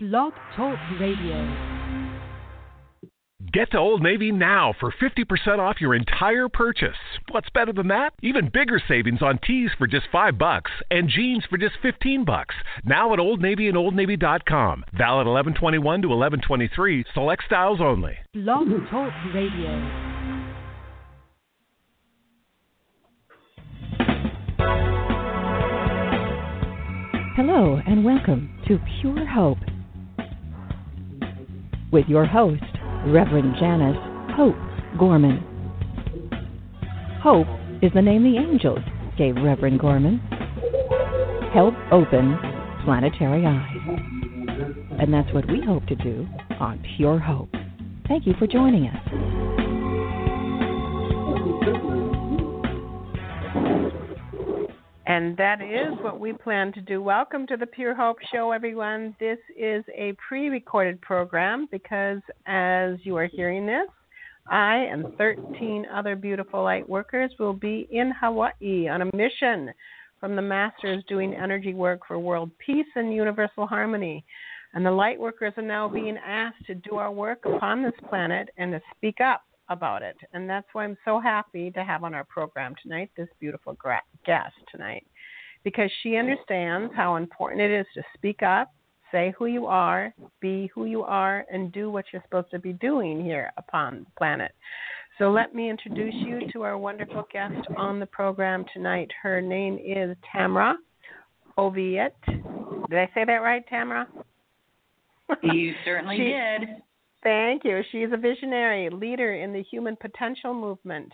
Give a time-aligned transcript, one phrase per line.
[0.00, 1.34] Blog Talk Radio.
[3.52, 6.94] Get to Old Navy now for 50% off your entire purchase.
[7.32, 8.10] What's better than that?
[8.22, 12.54] Even bigger savings on tees for just 5 bucks and jeans for just 15 bucks.
[12.84, 14.84] Now at Old Navy and OldNavy.com.
[14.96, 17.04] Valid 1121 to 1123.
[17.12, 18.16] Select styles only.
[18.32, 20.14] Blog Talk Radio.
[27.34, 29.58] Hello and welcome to Pure Hope
[31.92, 32.62] with your host,
[33.06, 33.96] Reverend Janice
[34.36, 34.56] Hope
[34.98, 35.44] Gorman.
[37.22, 37.46] Hope
[37.82, 38.80] is the name the angels
[39.16, 40.18] gave Reverend Gorman.
[41.52, 42.38] Help open
[42.84, 43.76] planetary eyes.
[45.00, 46.26] And that's what we hope to do
[46.60, 47.50] on Pure Hope.
[48.06, 49.48] Thank you for joining us.
[55.08, 57.00] And that is what we plan to do.
[57.00, 59.16] Welcome to the Pure Hope Show, everyone.
[59.18, 63.88] This is a pre recorded program because as you are hearing this,
[64.50, 69.72] I and 13 other beautiful light workers will be in Hawaii on a mission
[70.20, 74.26] from the Masters doing energy work for world peace and universal harmony.
[74.74, 78.50] And the light workers are now being asked to do our work upon this planet
[78.58, 80.16] and to speak up about it.
[80.32, 84.02] And that's why I'm so happy to have on our program tonight this beautiful gra-
[84.24, 85.06] guest tonight
[85.64, 88.72] because she understands how important it is to speak up,
[89.12, 92.72] say who you are, be who you are, and do what you're supposed to be
[92.74, 94.52] doing here upon the planet.
[95.18, 99.10] So let me introduce you to our wonderful guest on the program tonight.
[99.20, 100.74] Her name is Tamra
[101.58, 102.12] Oviatt.
[102.26, 104.06] Did I say that right, Tamra?
[105.42, 106.82] You certainly she, did.
[107.22, 107.82] Thank you.
[107.90, 111.12] She is a visionary leader in the human potential movement.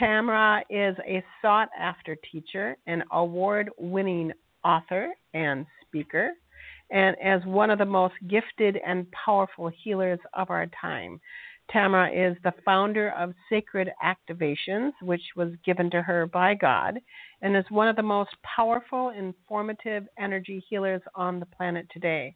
[0.00, 4.32] Tamra is a sought after teacher, an award winning
[4.64, 6.30] author and speaker,
[6.90, 11.20] and as one of the most gifted and powerful healers of our time.
[11.72, 16.98] Tamra is the founder of Sacred Activations, which was given to her by God,
[17.42, 22.34] and is one of the most powerful, informative energy healers on the planet today.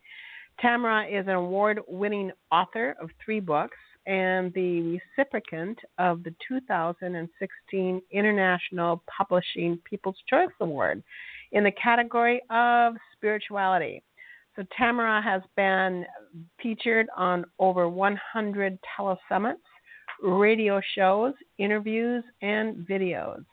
[0.63, 3.77] Tamra is an award winning author of three books
[4.07, 11.03] and the recipient of the 2016 International Publishing People's Choice Award
[11.53, 14.03] in the category of spirituality.
[14.57, 16.05] So, Tamara has been
[16.63, 19.57] featured on over 100 telesummits,
[20.23, 23.45] radio shows, interviews, and videos.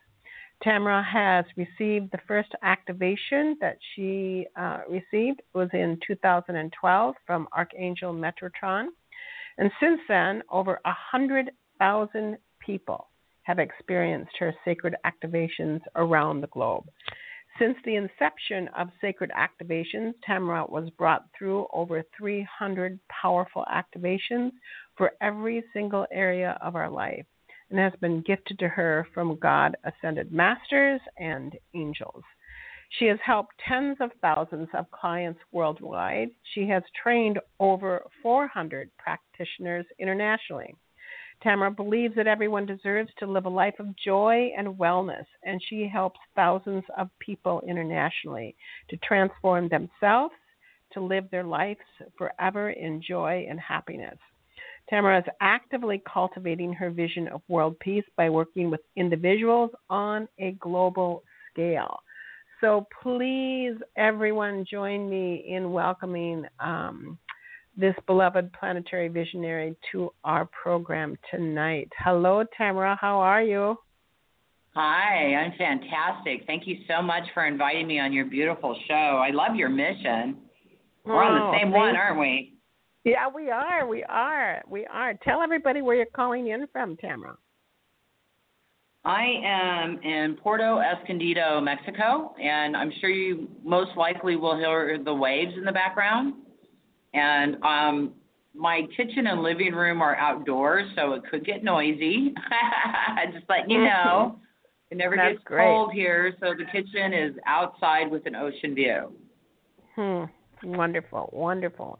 [0.62, 8.14] Tamara has received the first activation that she uh, received was in 2012 from Archangel
[8.14, 8.86] Metatron.
[9.58, 13.08] And since then, over 100,000 people
[13.42, 16.84] have experienced her sacred activations around the globe.
[17.58, 24.52] Since the inception of sacred activations, Tamara was brought through over 300 powerful activations
[24.96, 27.26] for every single area of our life
[27.72, 32.22] and has been gifted to her from God ascended masters and angels.
[32.98, 36.28] She has helped tens of thousands of clients worldwide.
[36.54, 40.74] She has trained over 400 practitioners internationally.
[41.42, 45.88] Tamara believes that everyone deserves to live a life of joy and wellness, and she
[45.88, 48.54] helps thousands of people internationally
[48.90, 50.34] to transform themselves,
[50.92, 51.80] to live their lives
[52.18, 54.18] forever in joy and happiness.
[54.88, 60.52] Tamara is actively cultivating her vision of world peace by working with individuals on a
[60.52, 61.22] global
[61.52, 62.00] scale.
[62.60, 67.18] So please, everyone, join me in welcoming um,
[67.76, 71.88] this beloved planetary visionary to our program tonight.
[71.98, 72.96] Hello, Tamara.
[73.00, 73.76] How are you?
[74.74, 76.44] Hi, I'm fantastic.
[76.46, 78.94] Thank you so much for inviting me on your beautiful show.
[78.94, 80.36] I love your mission.
[81.04, 82.54] We're oh, on the oh, same one, aren't we?
[83.04, 83.86] Yeah, we are.
[83.86, 84.62] We are.
[84.68, 85.14] We are.
[85.24, 87.36] Tell everybody where you're calling in from, Tamara.
[89.04, 95.12] I am in Puerto Escondido, Mexico, and I'm sure you most likely will hear the
[95.12, 96.34] waves in the background.
[97.12, 98.12] And um,
[98.54, 102.32] my kitchen and living room are outdoors, so it could get noisy.
[103.32, 104.38] Just letting you know.
[104.92, 105.64] It never That's gets great.
[105.64, 109.12] cold here, so the kitchen is outside with an ocean view.
[109.96, 110.24] Hmm.
[110.64, 111.98] Wonderful, wonderful.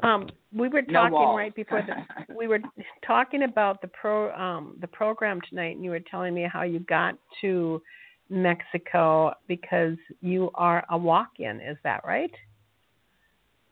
[0.00, 2.60] Um, we were talking no right before the, we were
[3.06, 6.80] talking about the pro um, the program tonight, and you were telling me how you
[6.80, 7.80] got to
[8.28, 11.60] Mexico because you are a walk-in.
[11.60, 12.32] Is that right?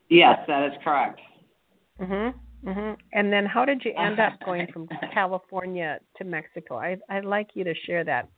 [0.09, 1.21] Yes, that is correct.
[2.01, 2.35] Mhm.
[2.65, 2.97] Mhm.
[3.13, 6.77] And then, how did you end up going from California to Mexico?
[6.77, 8.29] I I'd like you to share that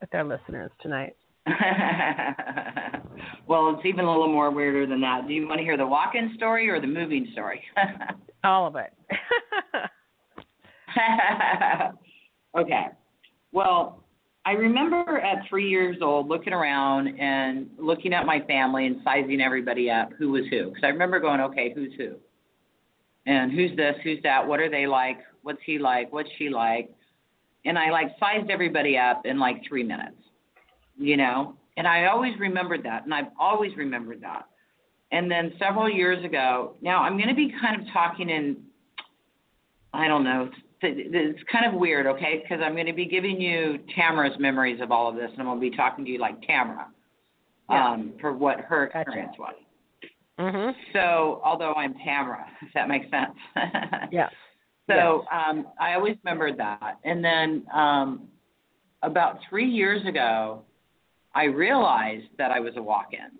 [0.00, 1.16] with our listeners tonight.
[3.46, 5.28] well, it's even a little more weirder than that.
[5.28, 7.62] Do you want to hear the walk-in story or the moving story?
[8.44, 8.92] All of it.
[12.58, 12.86] okay.
[13.52, 14.04] Well,
[14.46, 19.40] I remember at three years old looking around and looking at my family and sizing
[19.40, 20.68] everybody up who was who.
[20.68, 22.16] Because I remember going, okay, who's who?
[23.26, 23.94] And who's this?
[24.02, 24.46] Who's that?
[24.46, 25.18] What are they like?
[25.42, 26.12] What's he like?
[26.12, 26.90] What's she like?
[27.64, 30.18] And I like sized everybody up in like three minutes,
[30.96, 31.54] you know?
[31.76, 33.04] And I always remembered that.
[33.04, 34.46] And I've always remembered that.
[35.12, 38.56] And then several years ago, now I'm going to be kind of talking in,
[39.92, 40.50] I don't know,
[40.82, 42.42] it's kind of weird, okay?
[42.42, 45.46] Because I'm going to be giving you Tamara's memories of all of this, and I'm
[45.46, 46.88] going to be talking to you like Tamara
[47.70, 47.92] Yeah.
[47.92, 49.00] um, for what her Gotcha.
[49.00, 49.54] experience was.
[50.38, 50.74] mhm.
[50.92, 53.36] So, although I'm Tamara, if that makes sense.
[54.12, 54.28] Yeah.
[54.90, 56.98] So um, I always remembered that.
[57.04, 58.28] And then um,
[59.02, 60.62] about three years ago,
[61.34, 63.38] I realized that I was a walk in.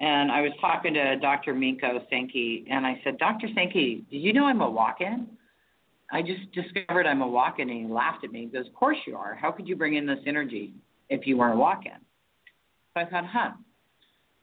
[0.00, 1.54] And I was talking to Dr.
[1.54, 3.48] Minko Sankey, and I said, Dr.
[3.54, 5.26] Sankey, do you know I'm a walk in?
[6.12, 8.40] I just discovered I'm a walk in, and he laughed at me.
[8.40, 9.34] He goes, Of course you are.
[9.34, 10.72] How could you bring in this energy
[11.08, 11.92] if you weren't a walk in?
[12.94, 13.50] So I thought, huh.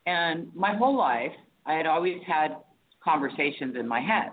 [0.06, 1.34] And my whole life,
[1.66, 2.58] I had always had
[3.04, 4.30] conversations in my head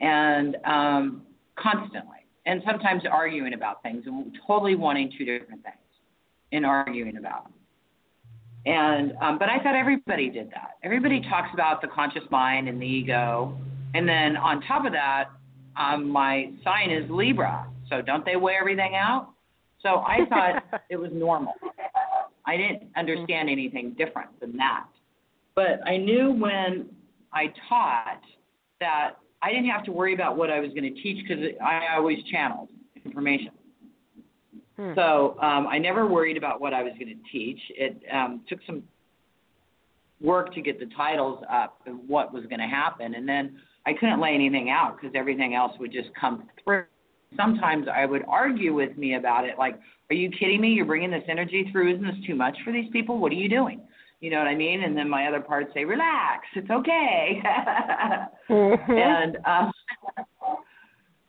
[0.00, 1.22] and um,
[1.56, 5.76] constantly, and sometimes arguing about things and totally wanting two different things
[6.52, 7.50] and arguing about.
[8.64, 10.72] And um, but I thought everybody did that.
[10.82, 13.56] Everybody talks about the conscious mind and the ego,
[13.94, 15.26] and then on top of that,
[15.76, 17.66] um, my sign is Libra.
[17.88, 19.28] So don't they weigh everything out?
[19.82, 21.52] So I thought it was normal.
[22.44, 24.86] I didn't understand anything different than that.
[25.54, 26.86] But I knew when
[27.32, 28.20] I taught
[28.80, 31.96] that I didn't have to worry about what I was going to teach because I
[31.96, 32.68] always channeled
[33.04, 33.50] information.
[34.76, 34.92] Hmm.
[34.94, 37.60] So um, I never worried about what I was going to teach.
[37.70, 38.82] It um, took some
[40.20, 43.92] work to get the titles up and what was going to happen, and then I
[43.92, 46.84] couldn't lay anything out because everything else would just come through.
[47.36, 49.78] Sometimes I would argue with me about it, like,
[50.10, 50.70] "Are you kidding me?
[50.70, 51.94] You're bringing this energy through.
[51.94, 53.18] Isn't this too much for these people?
[53.18, 53.80] What are you doing?"
[54.20, 54.84] You know what I mean?
[54.84, 57.42] And then my other part say, "Relax, it's okay."
[58.48, 58.88] Mhm.
[58.90, 59.72] and um,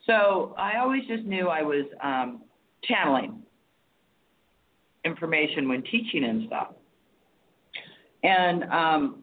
[0.06, 2.44] so I always just knew I was um,
[2.84, 3.42] channeling
[5.06, 6.70] information when teaching and stuff.
[8.24, 9.22] And um,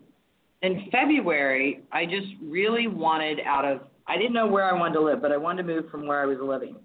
[0.63, 5.01] in February, I just really wanted out of, I didn't know where I wanted to
[5.01, 6.77] live, but I wanted to move from where I was living.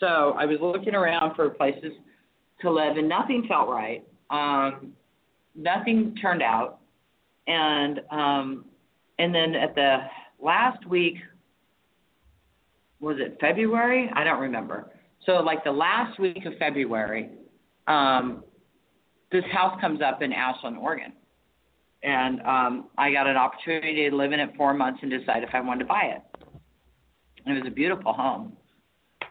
[0.00, 1.92] So I was looking around for places
[2.60, 4.04] to live, and nothing felt right.
[4.30, 4.92] Um,
[5.54, 6.80] nothing turned out.
[7.46, 8.64] And um,
[9.18, 9.98] and then at the
[10.40, 11.16] last week,
[13.04, 14.10] was it February?
[14.14, 14.90] I don't remember.
[15.26, 17.30] So like the last week of February,
[17.86, 18.42] um,
[19.30, 21.12] this house comes up in Ashland, Oregon,
[22.02, 25.50] and um, I got an opportunity to live in it four months and decide if
[25.52, 26.22] I wanted to buy it.
[27.44, 28.56] And it was a beautiful home,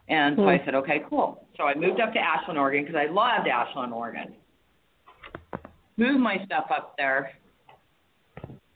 [0.07, 1.47] and so I said, okay, cool.
[1.57, 4.33] So I moved up to Ashland, Oregon, because I loved Ashland, Oregon.
[5.97, 7.31] Moved my stuff up there,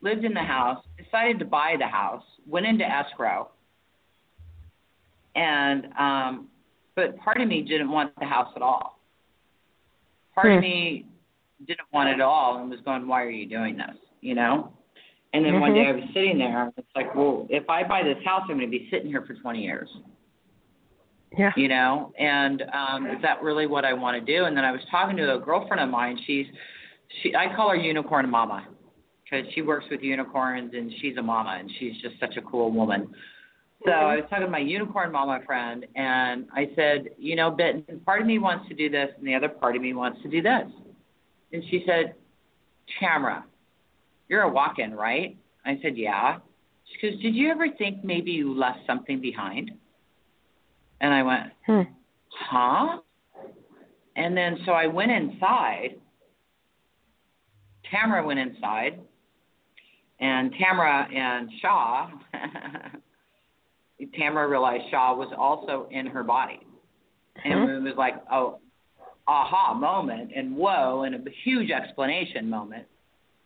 [0.02, 3.50] lived in the house, decided to buy the house, went into escrow,
[5.38, 6.48] and um,
[6.96, 9.00] but part of me didn't want the house at all.
[10.36, 10.62] Part of Hmm.
[10.62, 11.06] me
[11.66, 14.74] didn't want it at all and was going, "Why are you doing this?" You know.
[15.34, 16.64] And then one day I was sitting there.
[16.64, 19.24] And it's like, well, if I buy this house, I'm going to be sitting here
[19.28, 19.90] for 20 years
[21.38, 21.52] yeah.
[21.56, 24.72] you know and um is that really what i want to do and then i
[24.72, 26.46] was talking to a girlfriend of mine she's
[27.22, 28.66] she i call her unicorn mama
[29.24, 32.72] because she works with unicorns and she's a mama and she's just such a cool
[32.72, 33.08] woman
[33.86, 38.00] so i was talking to my unicorn mama friend and i said you know Benton,
[38.02, 40.30] part of me wants to do this and the other part of me wants to
[40.30, 40.66] do this
[41.54, 42.16] and she said
[43.00, 43.46] tamara
[44.30, 46.38] you're a walk-in right i said yeah
[46.86, 49.72] she goes did you ever think maybe you left something behind
[51.02, 51.82] and I went, Hmm.
[52.30, 53.00] huh?
[54.16, 56.00] And then so I went inside.
[57.92, 59.00] Tamara went inside,
[60.20, 62.10] and Tamara and Shaw.
[64.18, 66.60] Tamara realized Shaw was also in her body,
[67.44, 68.60] and it was like, oh,
[69.28, 72.86] aha moment, and whoa, and a huge explanation moment.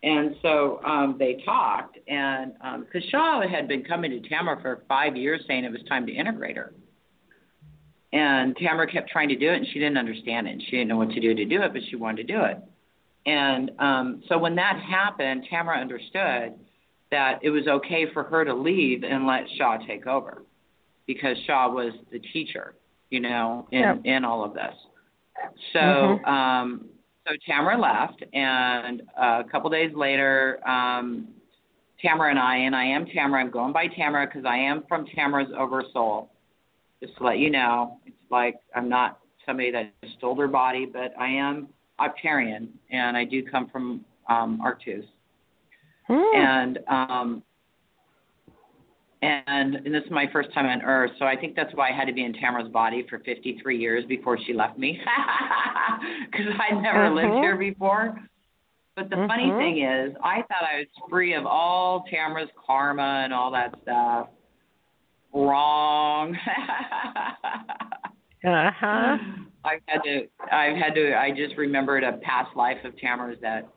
[0.04, 5.16] And so um, they talked, and because Shaw had been coming to Tamara for five
[5.16, 6.72] years, saying it was time to integrate her.
[8.12, 10.50] And Tamara kept trying to do it, and she didn't understand it.
[10.50, 12.42] And she didn't know what to do to do it, but she wanted to do
[12.42, 12.58] it.
[13.24, 16.54] And um, so when that happened, Tamara understood
[17.12, 20.42] that it was okay for her to leave and let Shaw take over,
[21.06, 22.74] because Shaw was the teacher,
[23.10, 24.00] you know, in Yep.
[24.04, 24.74] in all of this.
[25.72, 26.26] So, Mhm.
[26.26, 26.88] um,
[27.26, 31.28] so Tamara left, and a couple days later, um,
[32.00, 33.40] Tamara and I, and I am Tamara.
[33.42, 36.30] I'm going by Tamara because I am from Tamara's Oversoul.
[37.00, 41.12] Just to let you know, it's like I'm not somebody that stole their body, but
[41.18, 41.68] I am
[42.00, 45.06] Arcturian, and I do come from um, Arcturus.
[46.12, 46.36] Hmm.
[46.36, 47.42] and um
[49.22, 51.92] and, and this is my first time on earth so i think that's why i
[51.92, 55.00] had to be in tamara's body for 53 years before she left me
[56.30, 57.40] because i'd never lived Mhm.
[57.40, 58.20] here before
[58.94, 59.58] but the funny Mhm.
[59.58, 64.28] thing is i thought i was free of all tamara's karma and all that stuff
[65.32, 66.36] wrong
[68.44, 69.16] Uh-huh.
[69.64, 73.68] i've had to i've had to i just remembered a past life of tamara's that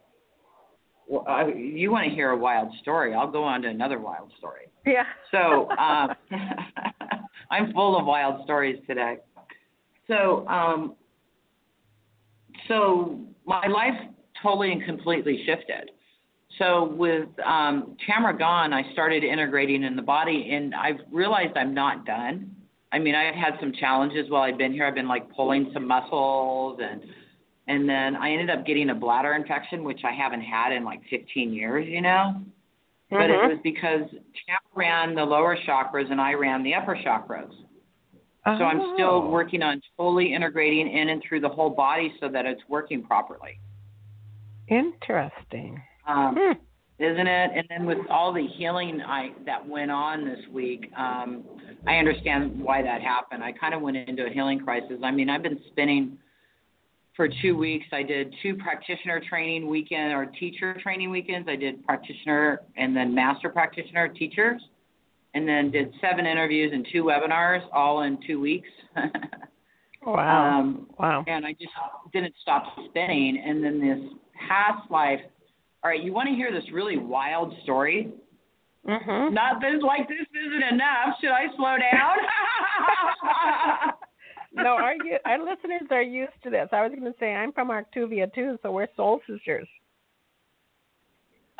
[1.07, 3.13] well, I, you want to hear a wild story?
[3.13, 4.69] I'll go on to another wild story.
[4.85, 5.03] Yeah.
[5.31, 6.15] So um,
[7.51, 9.17] I'm full of wild stories today.
[10.07, 10.95] So um,
[12.67, 13.93] so my life
[14.41, 15.91] totally and completely shifted.
[16.57, 21.73] So with um, Tamara gone, I started integrating in the body, and I've realized I'm
[21.73, 22.55] not done.
[22.91, 24.85] I mean, I've had some challenges while I've been here.
[24.85, 27.01] I've been like pulling some muscles and
[27.67, 31.01] and then I ended up getting a bladder infection, which I haven't had in like
[31.09, 32.41] 15 years, you know.
[33.09, 33.49] But it Mhm.
[33.49, 37.53] was because Champ ran the lower chakras and I ran the upper chakras.
[38.45, 39.29] So I'm still Oh.
[39.29, 43.59] working on fully integrating in and through the whole body so that it's working properly.
[44.67, 45.81] Interesting.
[46.05, 46.51] Um, Hmm.
[46.99, 47.51] isn't it?
[47.55, 51.43] And then with all the healing I that went on this week, um,
[51.87, 53.43] I understand why that happened.
[53.43, 54.99] I kind of went into a healing crisis.
[55.03, 56.17] I mean, I've been spinning
[57.15, 57.85] for two weeks.
[57.91, 61.47] I did two practitioner training weekend or teacher training weekends.
[61.49, 64.61] I did practitioner and then master practitioner teachers,
[65.33, 68.69] and then did seven interviews and two webinars all in two weeks.
[70.05, 70.59] Wow.
[70.59, 71.23] um, wow.
[71.27, 71.73] and I just
[72.13, 73.41] didn't stop spinning.
[73.43, 73.97] And then this
[74.47, 75.19] past life,
[75.83, 78.13] all right, you want to hear this really wild story?
[78.87, 79.33] Mm-hmm.
[79.33, 81.17] Not this, like this isn't enough.
[81.19, 82.17] Should I slow down?
[84.55, 84.93] no, our
[85.25, 86.67] our listeners are used to this.
[86.71, 89.67] I was going to say I'm from Arctuvia too, so we're soul sisters.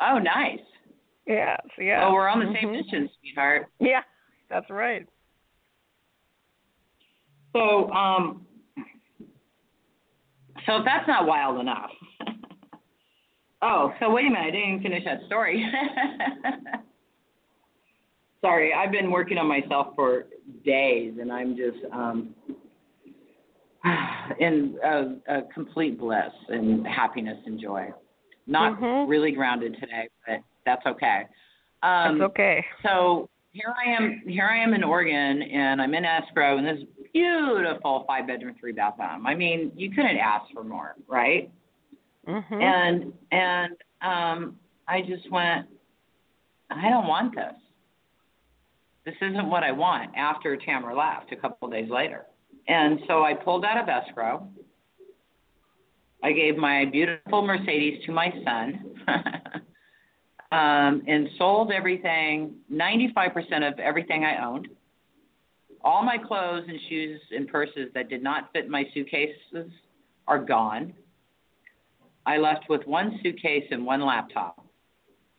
[0.00, 0.60] oh, nice.
[1.26, 2.06] Yes, yeah.
[2.06, 2.72] Oh, we're on the same Mhm.
[2.84, 3.66] mission, sweetheart.
[3.80, 4.02] Yeah,
[4.48, 5.06] that's right.
[7.52, 8.46] So, um,
[10.66, 11.90] so if that's not wild enough.
[13.62, 15.64] oh, so wait a minute, I didn't even finish that story.
[18.42, 20.26] Sorry, I've been working on myself for
[20.64, 22.34] days, and I'm just um,
[24.40, 27.92] in a, a complete bliss and happiness and joy.
[28.46, 29.08] Not Mhm.
[29.08, 31.26] really grounded today, but that's okay.
[31.82, 32.64] Um, that's okay.
[32.82, 34.22] so here I am.
[34.26, 38.72] Here I am in Oregon, and I'm in escrow in this beautiful five bedroom, three
[38.72, 39.26] bath home.
[39.26, 41.50] I mean, you couldn't ask for more, right?
[42.26, 42.62] Mhm.
[42.62, 45.66] And and um, I just went.
[46.70, 47.54] I don't want this.
[49.04, 50.10] This isn't what I want.
[50.16, 52.26] After Tamara left a couple of days later,
[52.68, 54.48] and so I pulled out of escrow.
[56.22, 58.94] I gave my beautiful Mercedes to my son.
[60.52, 64.68] um, and sold everything, 95% of everything I owned.
[65.82, 69.70] All my clothes and shoes and purses that did not fit my suitcases
[70.26, 70.92] are gone.
[72.24, 74.64] I left with one suitcase and one laptop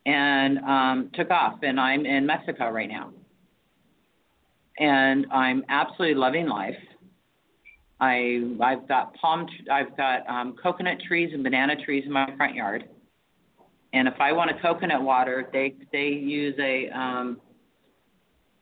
[0.06, 3.12] and um, took off, and I'm in Mexico right now.
[4.80, 6.78] And I'm absolutely loving life.
[8.00, 12.56] I I've got palm I've got um, coconut trees and banana trees in my front
[12.56, 12.88] yard.
[13.94, 17.40] And if I want a coconut water, they they use a um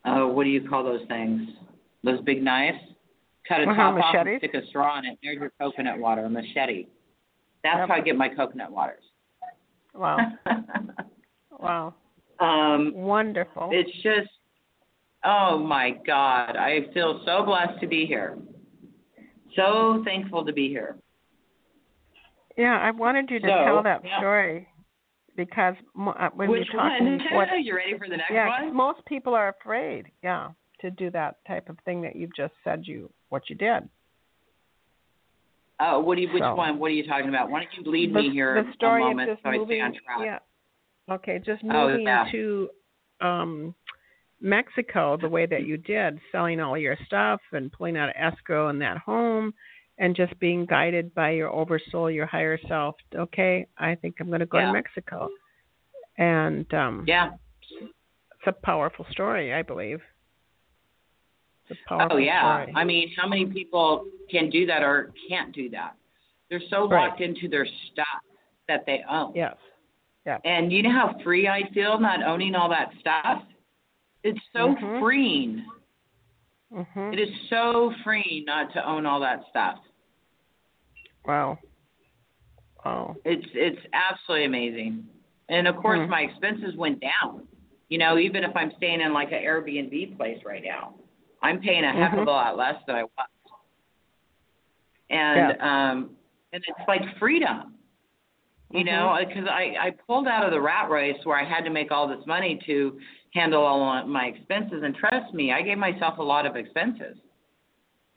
[0.06, 1.50] uh what do you call those things?
[2.04, 2.78] Those big knives.
[3.48, 5.20] Cut a Uh-huh, top off and stick a straw in it.
[5.22, 6.88] There's your coconut water, a machete.
[7.64, 7.90] That's Yep.
[7.90, 9.04] how I get my coconut waters.
[9.94, 10.18] Wow.
[11.60, 11.94] wow.
[12.40, 13.70] um Wonderful.
[13.74, 14.30] it's just
[15.26, 16.56] oh my God.
[16.56, 18.38] I feel so blessed to be here.
[19.56, 20.98] So thankful to be here.
[22.58, 24.18] yeah, I wanted you to So, tell that yeah.
[24.20, 24.68] story
[25.36, 27.20] because uh, when Which you're talking, one?
[27.34, 28.76] what, you ready for the next yeah, one?
[28.76, 30.06] most people are afraid.
[30.24, 30.50] Yeah,
[30.82, 33.84] to do that type of thing that you've just said you what you did.
[35.80, 36.30] Oh, what do you?
[36.34, 36.80] Which So- one?
[36.80, 37.50] What are you talking about?
[37.50, 39.76] Why don't you lead the, me here the story a moment just so I moving.
[39.78, 40.20] stay on track?
[41.10, 41.14] Yeah.
[41.16, 42.26] Okay, just Oh, moving yeah.
[42.32, 42.70] to
[43.22, 43.76] um
[44.42, 48.70] Mexico the way that you did, selling all your stuff and pulling out of escrow
[48.70, 49.54] in that home
[49.98, 52.96] and just being guided by your oversoul, your higher self.
[53.16, 54.68] Okay, I think I'm going to go Yeah.
[54.68, 55.30] to Mexico.
[56.18, 57.32] And um Yeah.
[57.82, 60.02] it's a powerful story, I believe.
[61.90, 62.62] oh yeah.
[62.64, 62.74] Story.
[62.76, 65.96] I mean, how many people can do that or can't do that?
[66.50, 67.08] They're so Right.
[67.08, 68.22] locked into their stuff
[68.68, 69.34] that they own.
[69.34, 69.58] Yes.
[70.26, 70.40] Yeah.
[70.44, 73.44] And you know how free I feel not owning all that stuff?
[74.26, 75.00] It's so Mhm.
[75.00, 75.66] freeing.
[76.74, 77.14] Mhm.
[77.14, 79.80] It is so freeing not to own all that stuff.
[81.26, 81.60] Wow.
[82.84, 83.18] Wow.
[83.24, 85.08] It's it's absolutely amazing.
[85.50, 86.10] And of course Hmm.
[86.10, 87.48] my expenses went down.
[87.90, 90.96] You know, even if I'm staying in like an Airbnb place right now,
[91.44, 93.30] I'm paying a heck of a lot less than I was.
[95.12, 96.18] And um
[96.52, 97.74] and it's like freedom.
[98.72, 101.70] You know, because I I pulled out of the rat race where I had to
[101.70, 103.00] make all this money to
[103.36, 107.18] handle all my expenses and trust me, I gave myself a lot of expenses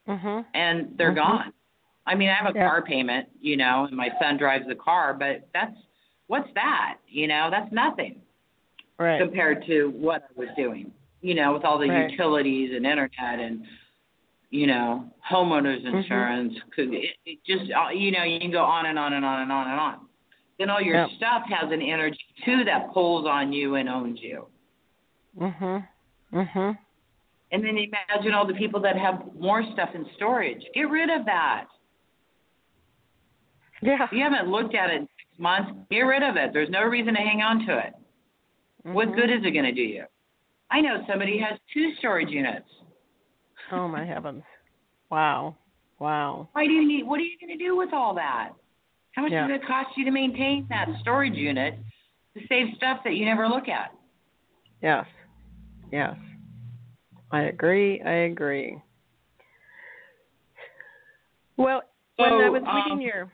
[0.06, 0.46] Mhm.
[0.54, 1.16] and they're Mhm.
[1.16, 1.52] gone.
[2.06, 2.66] I mean, I have a Yeah.
[2.66, 5.76] car payment, you know, and my son drives the car, but that's
[6.28, 6.98] what's that?
[7.08, 8.22] You know, that's nothing
[8.98, 9.20] Right.
[9.20, 10.92] compared to what I was doing.
[11.20, 12.10] You know, with all the Right.
[12.10, 13.66] utilities and internet and
[14.50, 15.94] you know, homeowners Mhm.
[15.94, 16.58] insurance.
[16.75, 19.42] Cause it, it just uh, you know, you can go on and on and on
[19.42, 20.08] and on and on.
[20.58, 21.10] Then all your Yep.
[21.18, 24.46] stuff has an energy too that pulls on you and owns you.
[25.38, 25.87] Mhm.
[26.33, 26.78] Mhm.
[27.50, 30.62] And then imagine all the people that have more stuff in storage.
[30.75, 31.66] Get rid of that.
[33.80, 34.02] Yeah.
[34.04, 36.52] If you haven't looked at it in six months, get rid of it.
[36.52, 37.95] There's no reason to hang on to it.
[38.83, 39.14] What Mhm.
[39.16, 40.04] good is it going to do you?
[40.71, 42.68] I know somebody has two storage units.
[43.71, 44.45] Oh my heavens.
[45.11, 45.57] Wow.
[45.99, 46.49] Wow.
[46.52, 47.04] Why do you need?
[47.07, 48.52] What are you going to do with all that?
[49.14, 49.47] How much Yeah.
[49.47, 51.78] does it cost you to maintain that storage unit
[52.35, 53.92] to save stuff that you never look at?
[54.80, 55.07] Yes.
[55.90, 56.16] Yes.
[57.30, 58.00] I agree.
[58.02, 58.80] I agree.
[61.57, 61.83] Well,
[62.16, 63.33] when I was reading um, your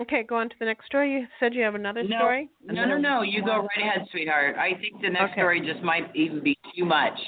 [0.00, 1.12] Okay, go on to the next story.
[1.12, 2.48] You said you have another No, story?
[2.64, 3.22] No, no, no.
[3.22, 4.56] You go right ahead, sweetheart.
[4.56, 5.40] I think the next Okay.
[5.40, 7.18] story just might even be too much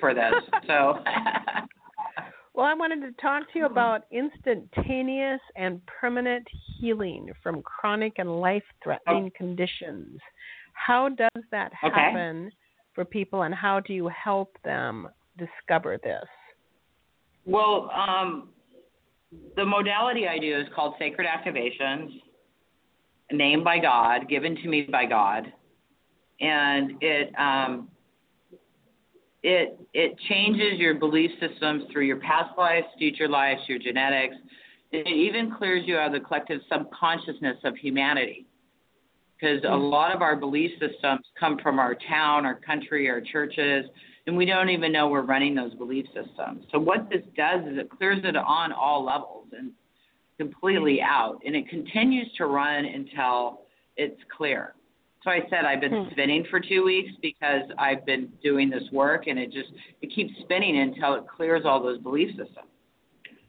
[0.00, 0.34] for this.
[0.66, 1.02] So.
[2.54, 6.44] Well, I wanted to talk to you about instantaneous and permanent
[6.80, 10.18] healing from chronic and life threatening conditions.
[10.72, 12.46] How does that happen?
[12.46, 12.54] Okay.
[12.98, 16.24] For people, and how do you help them discover this?
[17.46, 18.48] Well, um,
[19.54, 22.08] the modality I do is called Sacred Activations,
[23.30, 25.44] named by God, given to me by God,
[26.40, 27.88] and it um,
[29.44, 34.34] it it changes your belief systems through your past lives, future lives, your genetics.
[34.90, 38.47] It even clears you out of the collective subconsciousness of humanity.
[39.40, 43.84] Because a lot of our belief systems come from our town, our country, our churches,
[44.26, 46.64] and we don't even know we're running those belief systems.
[46.72, 49.70] So what this does is it clears it on all levels and
[50.38, 53.62] completely out, and it continues to run until
[53.96, 54.74] it's clear.
[55.24, 56.10] So I said I've been Hmm.
[56.10, 59.70] spinning for two weeks because I've been doing this work, and it just
[60.00, 62.68] it keeps spinning until it clears all those belief systems.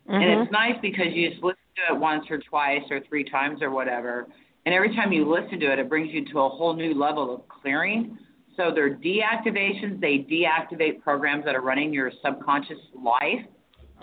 [0.07, 0.41] And Mm-hmm.
[0.41, 3.69] it's nice because you just listen to it once or twice or three times or
[3.69, 4.27] whatever.
[4.65, 7.33] And every time you listen to it, it brings you to a whole new level
[7.33, 8.17] of clearing.
[8.57, 10.01] So they're deactivations.
[10.01, 13.45] They deactivate programs that are running your subconscious life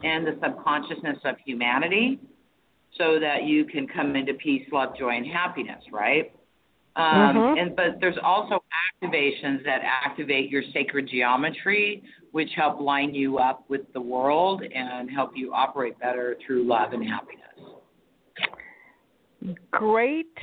[0.03, 2.19] and the subconsciousness of humanity
[2.97, 6.33] so that you can come into peace, love, joy, and happiness, right?
[6.97, 7.59] Um, Mhm.
[7.61, 8.65] And but there's also
[9.03, 15.11] activations that activate your sacred geometry, which help line you up with the world and
[15.11, 17.43] help you operate better through love and happiness.
[19.71, 20.37] Great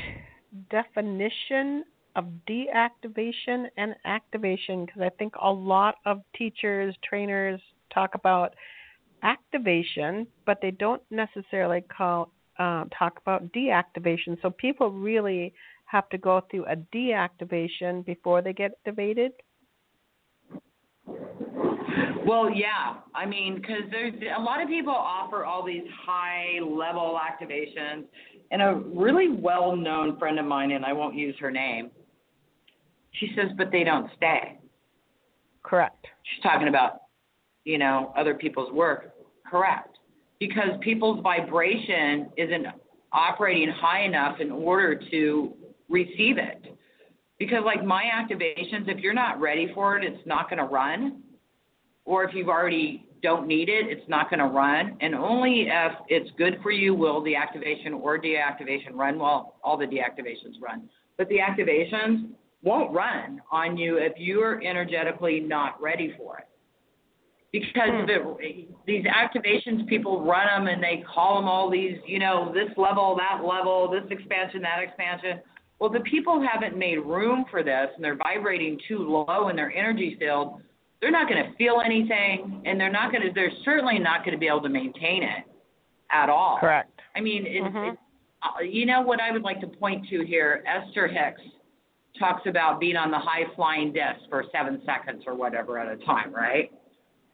[0.70, 1.84] definition
[2.16, 7.60] of deactivation and activation because I think a lot of teachers, trainers
[7.94, 8.54] talk about
[9.24, 14.40] activation, but they don't necessarily call uh, talk about deactivation.
[14.42, 15.54] So people really
[15.86, 19.32] have to go through a deactivation before they get activated.
[22.26, 22.96] Well, yeah.
[23.14, 28.06] I mean, because there's a lot of people offer all these high level activations,
[28.52, 31.92] and a really well known friend of mine, and I won't use her name,
[33.12, 34.60] she says, but they don't stay.
[35.64, 36.06] Correct.
[36.24, 37.04] She's talking about,
[37.64, 39.14] you know, other people's work.
[39.50, 39.98] Correct.
[40.40, 42.66] Because people's vibration isn't
[43.12, 45.54] operating high enough in order to
[45.90, 46.76] receive it.
[47.40, 51.22] Because, like my activations, if you're not ready for it, it's not going to run.
[52.06, 54.98] Or if you've already don't need it, it's not going to run.
[55.02, 59.18] And only if it's good for you will the activation or deactivation run.
[59.18, 62.30] Well, all the deactivations run, but the activations
[62.62, 66.46] won't run on you if you're energetically not ready for it.
[67.52, 68.02] Because hmm.
[68.04, 72.52] of it, these activations, people run them and they call them all these, you know,
[72.54, 75.40] this level, that level, this expansion, that expansion.
[75.80, 79.72] Well, the people haven't made room for this and they're vibrating too low in their
[79.72, 80.62] energy field.
[81.04, 83.34] They're not going to feel anything, and they're not going to.
[83.34, 85.44] They're certainly not going to be able to maintain it
[86.10, 86.58] at all.
[86.60, 86.98] Correct.
[87.14, 87.92] I mean, it, Mhm.
[87.92, 88.00] it,
[88.42, 90.64] uh, you know what I would like to point to here.
[90.66, 91.42] Esther Hicks
[92.18, 95.98] talks about being on the high flying disc for seven seconds or whatever at a
[96.06, 96.72] time, right?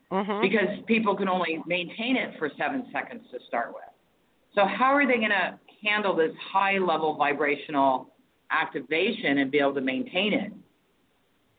[0.10, 0.41] Mhm.
[0.41, 3.84] Because people can only maintain it for seven seconds to start with.
[4.55, 8.15] So how are they going to handle this high level vibrational
[8.49, 10.51] activation and be able to maintain it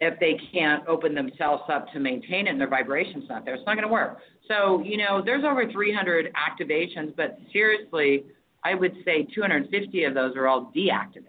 [0.00, 3.54] if they can't open themselves up to maintain it and their vibration's not there?
[3.54, 4.18] It's not going to work.
[4.48, 8.24] So, you know, there's over 300 activations, but seriously,
[8.64, 11.26] I would say 250 of those are all deactivations.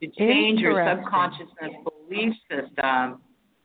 [0.00, 1.72] To change your subconsciousness
[2.08, 3.20] belief system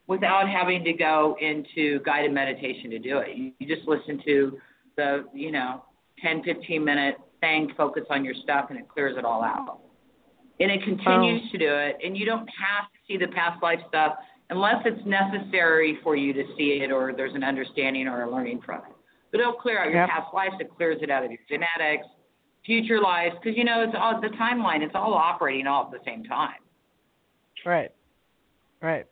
[0.06, 3.36] without having to go into guided meditation to do it.
[3.36, 4.58] You, you just listen to
[4.96, 5.84] the, you know,
[6.22, 9.80] 10, 15 minute thing, focus on your stuff, and it clears it all out.
[10.60, 11.52] And it continues oh.
[11.52, 14.16] to do it, and you don't have see the past life stuff
[14.50, 18.60] unless it's necessary for you to see it or there's an understanding or a learning
[18.64, 18.96] from it.
[19.30, 20.08] But it'll clear out your Yep.
[20.10, 22.06] past lives, it clears it out of your genetics,
[22.64, 26.00] future lives, because you know it's all the timeline, it's all operating all at the
[26.04, 26.60] same time.
[27.64, 27.90] Right.
[28.80, 29.06] Right.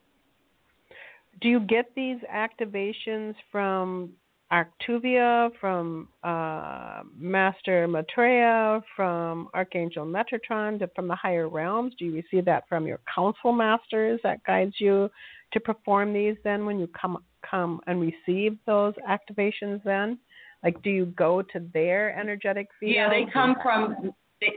[1.41, 4.11] Do you get these activations from
[4.53, 11.95] Arctuvia, from uh, Master Maitreya, from Archangel Metatron, to- from the higher realms?
[11.99, 15.11] Do you receive that from your council masters that guides you
[15.55, 20.19] to perform these then when you come come and receive those activations then?
[20.63, 22.93] Like do you go to their energetic field?
[22.95, 24.53] Yeah, they come from they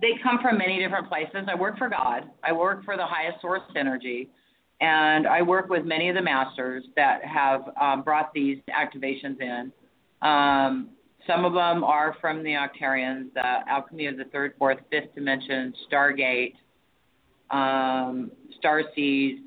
[0.00, 1.48] they come from many different places.
[1.48, 2.30] I work for God.
[2.44, 4.30] I work for the highest source energy,
[4.82, 9.72] and I work with many of the masters that have um, brought these activations in.
[10.28, 10.90] Um,
[11.24, 15.72] some of them are from the Arcturians, the alchemy of the third, fourth, fifth dimension,
[15.90, 16.54] Stargate,
[17.52, 19.42] um, Starseed.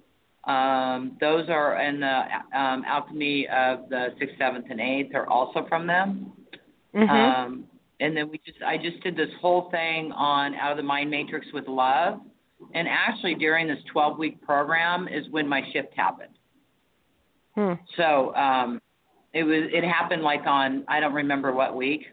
[0.46, 2.22] Um, those are in the
[2.58, 5.14] um, alchemy of the sixth, seventh, and eighth.
[5.16, 6.32] Are also from them.
[6.94, 7.10] Mhm.
[7.10, 7.66] Um,
[8.00, 11.10] and then we just I just did this whole thing on out of the mind
[11.10, 12.22] matrix with love.
[12.74, 16.38] And actually during this 12 week program is when my shift happened.
[17.56, 17.74] Hmm.
[17.98, 18.82] So um
[19.34, 22.06] it was it happened like on I don't remember what week.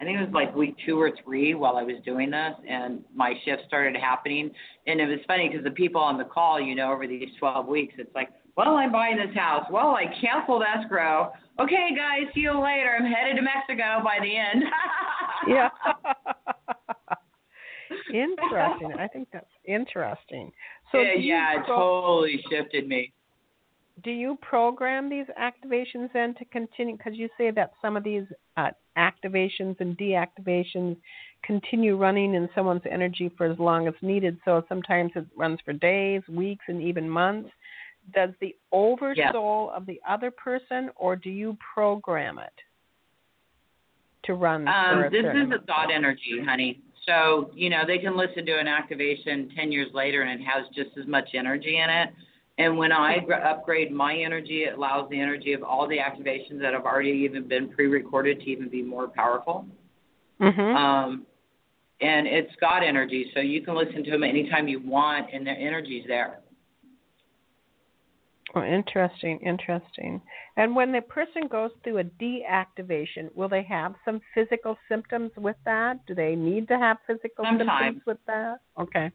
[0.00, 3.04] I think it was like week 2 or 3 while I was doing this and
[3.14, 4.50] my shift started happening
[4.86, 7.66] and it was funny because the people on the call, you know, over these 12
[7.66, 9.66] weeks it's like, "Well, I'm buying this house.
[9.70, 11.32] Well, I canceled escrow.
[11.58, 12.96] Okay, guys, see you later.
[12.98, 14.64] I'm headed to Mexico by the end."
[15.48, 15.68] yeah.
[18.14, 18.92] interesting.
[18.98, 20.52] I think that's interesting.
[20.92, 23.12] So yeah, yeah, it totally shifted me.
[24.02, 26.96] do you program these activations then to continue?
[26.96, 28.24] Because you say that some of these
[28.56, 30.96] uh, activations and deactivations
[31.42, 34.38] continue running in someone's energy for as long as needed.
[34.44, 37.50] So sometimes it runs for days, weeks, and even months.
[38.14, 42.52] Does the oversoul of the other person, or do you program it
[44.24, 46.80] to run Um, this is a thought energy, honey.
[47.10, 50.66] So, you know, they can listen to an activation 10 years later and it has
[50.74, 52.10] just as much energy in it.
[52.58, 56.60] And when I gr- upgrade my energy, it allows the energy of all the activations
[56.60, 59.66] that have already even been pre recorded to even be more powerful.
[60.40, 60.76] Mhm.
[60.76, 61.26] Um,
[62.00, 65.56] and it's God energy, so you can listen to them anytime you want, and their
[65.56, 66.39] energy's there.
[68.54, 70.20] Oh, interesting, interesting.
[70.56, 75.56] And when the person goes through a deactivation, will they have some physical symptoms with
[75.64, 76.04] that?
[76.06, 77.96] Do they need to have physical Sometimes.
[77.96, 78.56] symptoms with that?
[78.78, 79.12] Okay.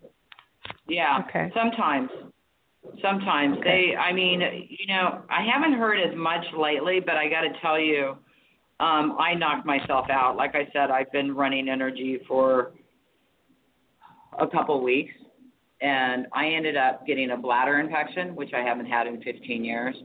[0.87, 1.23] Yeah.
[1.27, 1.51] Okay.
[1.53, 2.09] Sometimes.
[3.01, 3.91] Sometimes Okay.
[3.91, 7.49] they I mean, you know, I haven't heard as much lately, but I got to
[7.61, 8.17] tell you
[8.79, 10.37] um I knocked myself out.
[10.37, 12.71] Like I said, I've been running energy for
[14.39, 15.13] a couple weeks
[15.85, 19.95] and I ended up getting a bladder infection, which I haven't had in 15 years,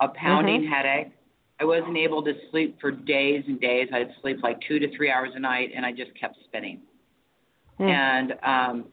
[0.00, 0.68] a pounding Mhm.
[0.68, 1.12] headache.
[1.58, 3.88] I wasn't able to sleep for days and days.
[3.92, 6.82] I'd sleep like 2 to 3 hours a night and I just kept spinning
[7.78, 7.88] Hmm.
[7.88, 8.92] and um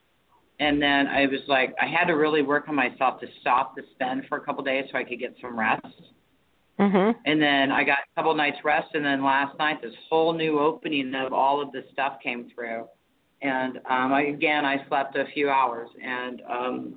[0.59, 3.83] and then I was like I had to really work on myself to stop the
[3.91, 6.01] spend for a couple days so I could get some rest.
[6.79, 7.15] Mhm.
[7.25, 10.59] And then I got a couple nights rest and then last night this whole new
[10.59, 12.87] opening of all of this stuff came through.
[13.41, 16.95] And um I again I slept a few hours and um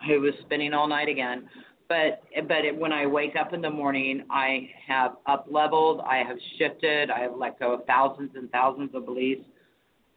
[0.00, 1.48] I was spinning all night again.
[1.88, 6.18] But but it, when I wake up in the morning, I have up leveled, I
[6.18, 9.44] have shifted, I have let go of thousands and thousands of beliefs.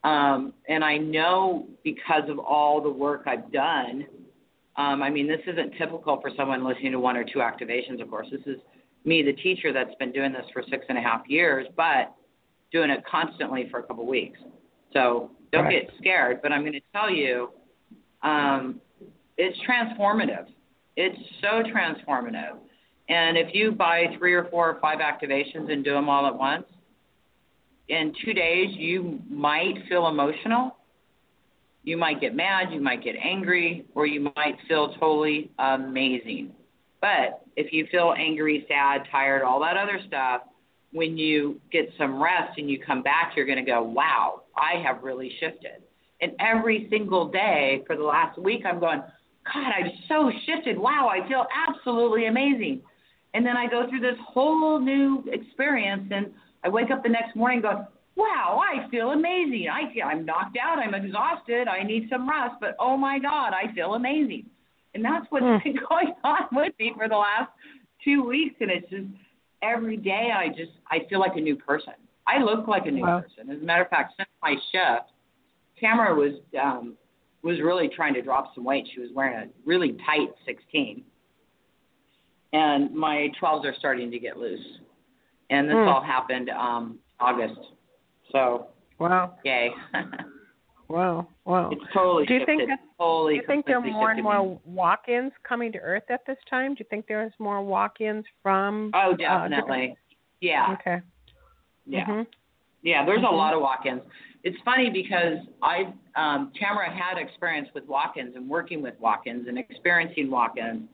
[0.04, 4.06] Um, and I know because of all the work I've done,
[4.76, 8.10] um, I mean, this isn't typical for someone listening to one or two activations, of
[8.10, 8.28] course.
[8.32, 8.60] This is
[9.06, 12.16] me, the teacher, that's been doing this for six and a half years, but
[12.72, 14.40] doing it constantly for a couple of weeks.
[14.94, 15.88] So don't Right.
[15.88, 17.52] get scared, but I'm going to tell you,
[18.22, 18.80] um,
[19.38, 20.48] it's transformative.
[20.96, 22.58] It's so transformative.
[23.10, 26.36] And if you buy three or four or five activations and do them all at
[26.38, 26.66] once,
[27.90, 30.78] in two days you might feel emotional.
[31.84, 36.54] You might get mad, you might get angry, or you might feel totally amazing.
[37.02, 40.44] But if you feel angry, sad, tired, all that other stuff,
[40.94, 44.82] when you get some rest and you come back, you're going to go, wow, I
[44.82, 45.84] have really shifted.
[46.22, 49.02] And every single day for the last week, I'm going,
[49.52, 50.78] God, I've so shifted.
[50.78, 52.82] Wow, I feel absolutely amazing.
[53.34, 56.32] And then I go through this whole new experience, and
[56.64, 59.68] I wake up the next morning and go, wow, I feel amazing.
[59.72, 60.80] I feel I'm knocked out.
[60.80, 61.68] I'm exhausted.
[61.68, 64.46] I need some rest, but oh my God, I feel amazing.
[64.94, 65.64] And that's what's mm.
[65.64, 67.50] been going on with me for the last
[68.04, 68.56] two weeks.
[68.60, 69.08] And it's just
[69.62, 71.94] every day I just I feel like a new person.
[72.32, 73.22] I look like a new wow.
[73.22, 73.52] person.
[73.52, 75.12] As a matter of fact, since my shift,
[75.80, 76.96] Tamara was um
[77.44, 78.88] was really trying to drop some weight.
[78.94, 81.04] She was wearing a really tight 16.
[82.54, 84.60] And my 12s are starting to get loose.
[85.50, 85.88] And this mm.
[85.88, 87.60] all happened um August.
[88.32, 88.68] So,
[89.00, 89.36] wow.
[89.44, 89.72] Yay.
[90.88, 91.28] wow.
[91.46, 91.70] Wow.
[91.72, 92.58] It's totally Do you shifted.
[92.58, 94.60] think that, totally, do you think there are more and more me.
[94.66, 96.76] walk-ins coming to Earth at this time?
[96.76, 98.92] Do you think there's more walk-ins from?
[98.94, 99.92] Oh, definitely.
[99.92, 100.76] Uh, yeah.
[100.80, 101.02] Okay.
[101.92, 102.08] Yeah.
[102.08, 102.22] Mm-hmm.
[102.84, 103.34] Yeah, there's mm-hmm.
[103.34, 104.02] a lot of walk-ins.
[104.44, 109.58] It's funny because I, um, Tamara had experience with walk-ins and working with walk-ins and
[109.60, 110.90] experiencing walk-ins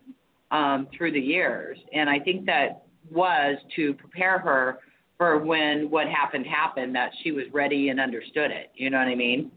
[0.51, 4.79] um, through the years, and I think that was to prepare her
[5.17, 8.71] for when what happened happened that she was ready and understood it.
[8.75, 9.51] You know what I mean?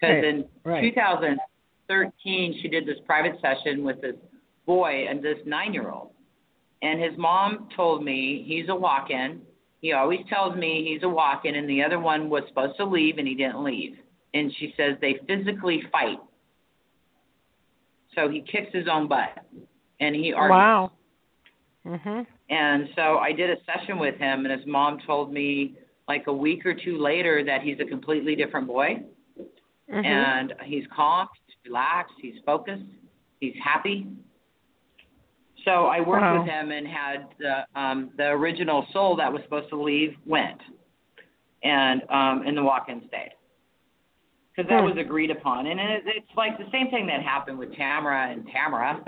[0.00, 0.24] Because right.
[0.24, 0.82] in right.
[0.82, 4.16] 2013, she did this private session with this
[4.66, 6.10] boy and this nine year old.
[6.82, 9.40] And his mom told me he's a walk in.
[9.82, 12.84] He always tells me he's a walk in, and the other one was supposed to
[12.84, 13.96] leave and he didn't leave.
[14.32, 16.18] And she says they physically fight.
[18.14, 19.44] So he kicks his own butt
[20.00, 20.50] and he argues.
[20.50, 20.92] Wow.
[21.84, 22.26] Mhm.
[22.48, 25.74] And so I did a session with him, and his mom told me
[26.06, 29.02] like a week or two later that he's a completely different boy.
[29.90, 30.04] Mm-hmm.
[30.04, 32.84] And he's calm, he's relaxed, he's focused,
[33.40, 34.06] he's happy.
[35.64, 36.40] So I worked wow.
[36.40, 40.60] with him and had the um, the original soul that was supposed to leave went,
[41.62, 43.32] and um, and the walk-in stayed
[44.54, 44.86] because that hmm.
[44.86, 45.66] was agreed upon.
[45.66, 49.00] And it, it's like the same thing that happened with Tamara and Tamara,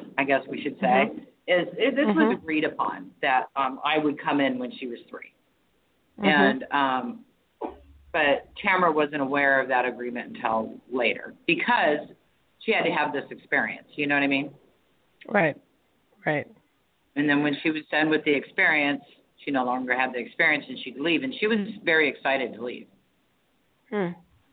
[0.18, 1.10] I guess we should say.
[1.10, 2.18] Mm-hmm is it, this mm-hmm.
[2.18, 5.20] was agreed upon that um, I would come in when she was 3
[6.18, 6.26] mm-hmm.
[6.26, 7.24] and um,
[8.12, 12.08] but Tamara wasn't aware of that agreement until later because
[12.60, 13.86] she had to have this experience.
[13.94, 14.50] You know what I mean?
[15.28, 15.56] Right.
[16.26, 16.46] Right.
[17.14, 19.02] And then when she was done with the experience,
[19.44, 21.22] she no longer had the experience and she could leave.
[21.22, 22.88] And she was very excited to leave.
[23.90, 24.08] Hmm.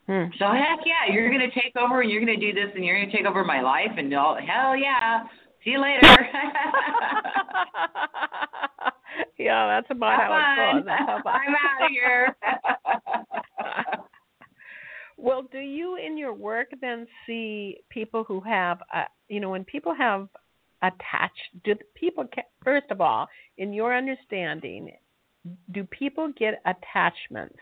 [0.08, 0.26] Hmm.
[0.38, 3.12] So heck yeah, you're gonna take over and you're gonna do this and you're gonna
[3.12, 5.24] take over my life and all hell yeah.
[5.64, 6.02] See you later.
[9.40, 10.94] yeah, that's about Have how it goes.
[11.26, 12.36] I'm out of here.
[15.18, 19.64] well, do you in your work then see people who have, uh, you know, when
[19.64, 20.28] people have
[20.84, 22.26] attached, do people,
[22.64, 24.92] first of all, in your understanding,
[25.72, 27.58] do people get attachments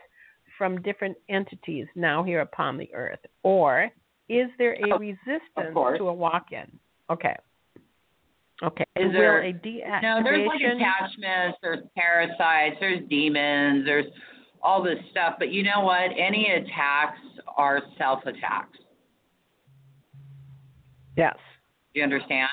[0.57, 3.19] from different entities now here upon the earth?
[3.43, 3.89] Or
[4.27, 6.79] is there a oh, resistance to a walk in?
[7.09, 7.35] Okay.
[8.63, 8.85] Okay.
[8.95, 10.01] Is there a deactivation?
[10.03, 14.05] No, there's like attachments, there's parasites, there's demons, there's
[14.61, 15.35] all this stuff.
[15.39, 16.11] But you know what?
[16.17, 17.19] Any attacks
[17.57, 18.77] are self attacks.
[21.17, 21.35] Yes.
[21.93, 22.49] Do you understand?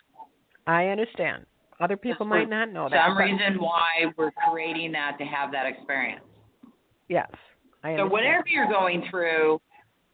[0.68, 1.46] I understand.
[1.80, 3.08] Other people Just might not know that.
[3.08, 6.24] Some reason why we're creating that to have that experience.
[7.08, 7.26] Yes.
[7.82, 8.08] I understand.
[8.08, 9.60] so whatever you're going through,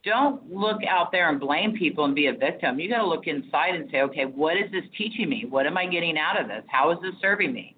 [0.05, 2.79] don't look out there and blame people and be a victim.
[2.79, 5.45] You got to look inside and say, okay, what is this teaching me?
[5.49, 6.63] What am I getting out of this?
[6.69, 7.75] How is this serving me?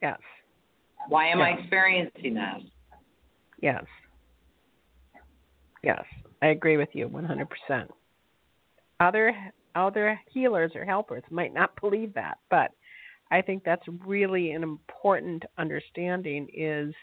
[0.00, 0.18] Yes.
[1.08, 1.48] Why am yes.
[1.48, 2.70] I experiencing this?
[3.60, 3.84] Yes.
[5.82, 6.04] Yes,
[6.40, 7.88] I agree with you 100%.
[9.00, 9.34] Other
[9.74, 12.70] other healers or helpers might not believe that, but
[13.30, 16.94] I think that's really an important understanding is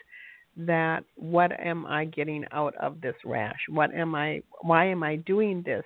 [0.56, 3.58] that what am I getting out of this rash?
[3.68, 5.84] What am I why am I doing this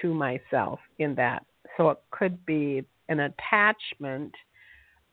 [0.00, 1.44] to myself in that?
[1.76, 4.32] So it could be an attachment,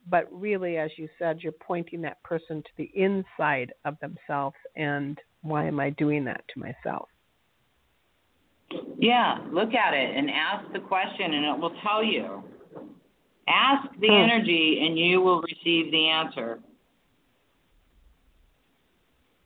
[0.09, 5.17] but really as you said, you're pointing that person to the inside of themselves and
[5.41, 7.09] why am I doing that to myself?
[8.97, 12.43] Yeah, look at it and ask the question and it will tell you.
[13.47, 14.13] Ask the hmm.
[14.13, 16.59] energy and you will receive the answer.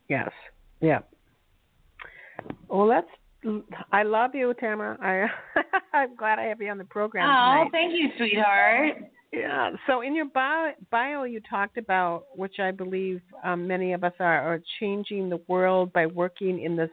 [0.08, 0.30] Yes.
[0.80, 1.00] Yeah.
[2.68, 3.08] Well, that's.
[3.92, 4.96] I love you, Tamara.
[5.00, 5.62] I
[5.96, 7.70] I'm glad I have you on the program Oh, tonight.
[7.72, 8.96] thank you, sweetheart.
[9.32, 9.70] Yeah.
[9.86, 14.12] So in your bio, bio you talked about, which I believe um, many of us
[14.18, 16.88] are, are changing the world by working in the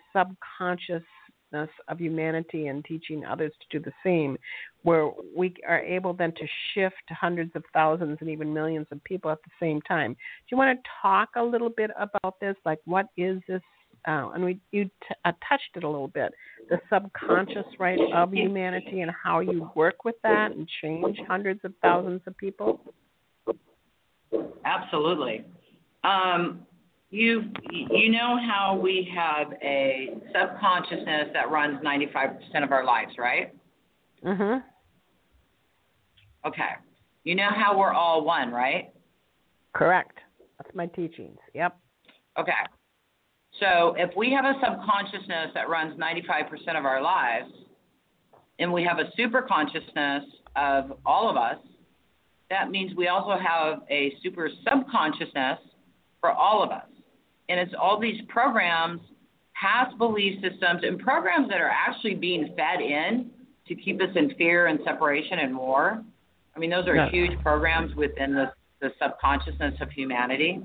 [1.52, 4.38] subconsciousness of humanity and teaching others to do the same,
[4.84, 9.32] where we are able then to shift hundreds of thousands and even millions of people
[9.32, 10.14] at the same time.
[10.14, 12.56] Do you want to talk a little bit about this?
[12.66, 13.62] Like, what is this
[14.08, 14.92] uh, and we you t-
[15.26, 16.34] uh, touched it a little bit,
[16.72, 21.72] the subconscious right of humanity and how you work with that and change hundreds of
[21.84, 22.82] thousands of people.
[24.66, 25.46] Absolutely.
[26.04, 26.66] Um,
[27.12, 33.54] you you know how we have a subconsciousness that runs 95% of our lives, right?
[34.24, 34.64] Mhm.
[36.46, 36.76] Okay.
[37.24, 38.92] You know how we're all one, right?
[39.74, 40.18] Correct.
[40.58, 41.38] That's my teachings.
[41.54, 41.78] Yep.
[42.38, 42.54] Okay.
[43.60, 47.52] So if we have a subconsciousness that runs 95% of our lives,
[48.58, 50.24] and we have a super consciousness
[50.56, 51.58] of all of us,
[52.50, 55.60] that means we also have a super subconsciousness
[56.22, 56.86] for all of us.
[57.52, 59.02] And it's all these programs,
[59.62, 63.30] past belief systems, and programs that are actually being fed in
[63.68, 66.02] to keep us in fear and separation and war.
[66.56, 67.10] I mean, those are yeah.
[67.10, 70.62] huge programs within the, the subconsciousness of humanity.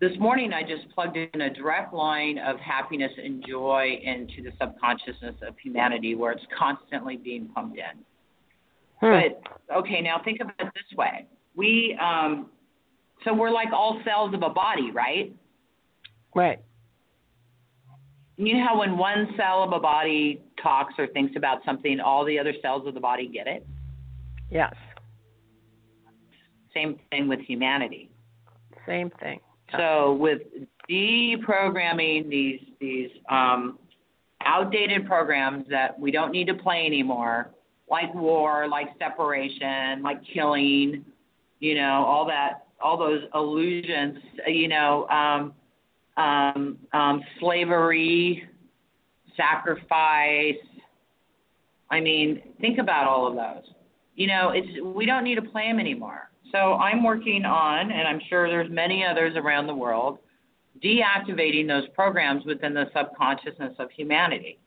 [0.00, 4.50] This morning, I just plugged in a direct line of happiness and joy into the
[4.60, 8.02] subconsciousness of humanity where it's constantly being pumped in.
[9.00, 9.20] Hmm.
[9.20, 12.50] But okay, now think of it this way: we, um,
[13.24, 15.32] so we're like all cells of a body, right?
[16.34, 16.60] Right.
[18.36, 22.24] You know how when one cell of a body talks or thinks about something, all
[22.24, 23.66] the other cells of the body get it?
[24.50, 24.74] Yes.
[26.74, 28.10] Same thing with humanity.
[28.86, 29.40] Same thing.
[29.76, 30.42] So with
[30.90, 33.78] deprogramming these these um,
[34.44, 37.50] outdated programs that we don't need to play anymore,
[37.90, 41.04] like war, like separation, like killing,
[41.60, 45.54] you know, all that, all those illusions, you know, um,
[46.16, 48.48] um, um, slavery,
[49.36, 50.56] sacrifice.
[51.90, 53.72] I mean, think about all of those.
[54.14, 56.30] You know, it's we don't need play them anymore.
[56.50, 60.18] So I'm working on, and I'm sure there's many others around the world,
[60.84, 64.58] deactivating those programs within the subconsciousness of humanity.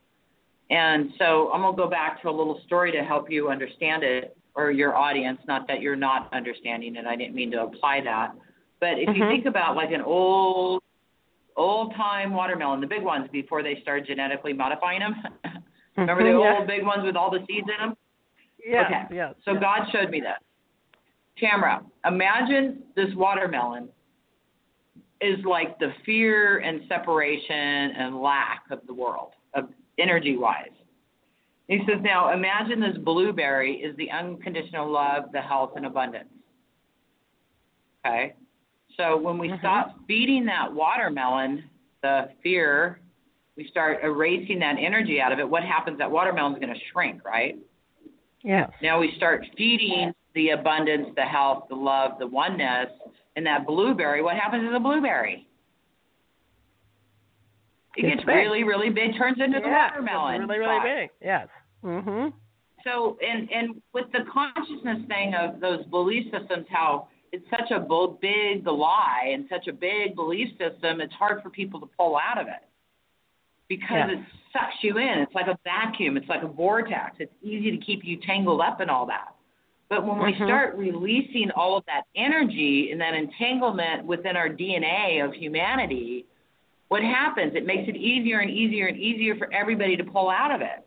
[0.72, 4.04] And so I'm going to go back to a little story to help you understand
[4.04, 7.06] it, or your audience, not that you're not understanding it.
[7.06, 8.34] I didn't mean to apply that.
[8.80, 9.22] But if mm-hmm.
[9.22, 10.82] you think about like an old,
[11.56, 15.16] old time watermelon, the big ones before they started genetically modifying them.
[15.98, 17.96] Remember the mm-hmm, old big ones with all the seeds in them?
[18.66, 18.86] Yeah.
[18.86, 19.16] Okay.
[19.16, 19.34] Yeah.
[19.46, 20.42] So God showed me that.
[21.38, 23.90] Tamara, imagine this watermelon
[25.22, 30.70] is like the fear and separation and lack of the world, of energy wise.
[31.68, 36.30] He says, now imagine this blueberry is the unconditional love, the health, and abundance.
[38.06, 38.36] Okay?
[38.98, 39.60] So when we mm-hmm.
[39.60, 41.64] stop feeding that watermelon
[42.02, 43.00] the fear,
[43.58, 45.98] we start erasing that energy out of it, what happens?
[45.98, 47.58] That watermelon's going to shrink, right?
[48.44, 48.68] Yeah.
[48.82, 52.90] Now we start feeding the abundance, the health, the love, the oneness
[53.36, 55.48] and that blueberry, what happens to the blueberry?
[57.98, 60.42] It gets, gets really, really big, turns into the watermelon.
[60.42, 61.10] really, really big.
[61.22, 61.48] Yes.
[61.84, 62.34] Mhm.
[62.84, 67.80] So, and and with the consciousness thing of those belief systems, how it's such a
[68.22, 72.40] big lie and such a big belief system, it's hard for people to pull out
[72.40, 72.64] of it
[73.68, 74.20] because it
[74.54, 75.20] sucks you in.
[75.20, 76.18] It's like a vacuum.
[76.18, 77.18] It's like a vortex.
[77.20, 79.36] It's easy to keep you tangled up in all that.
[79.90, 80.46] But when we mm-hmm.
[80.46, 86.26] start releasing all of that energy and that entanglement within our DNA of humanity,
[86.88, 87.54] what happens?
[87.56, 90.86] It makes it easier and easier and easier for everybody to pull out of it.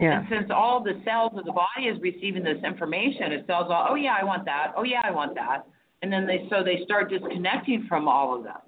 [0.00, 0.20] Yeah.
[0.20, 3.88] And since all the cells of the body is receiving this information, it tells all,
[3.90, 4.72] oh yeah, I want that.
[4.76, 5.66] Oh yeah, I want that.
[6.02, 8.64] And then they so they start disconnecting from all of that.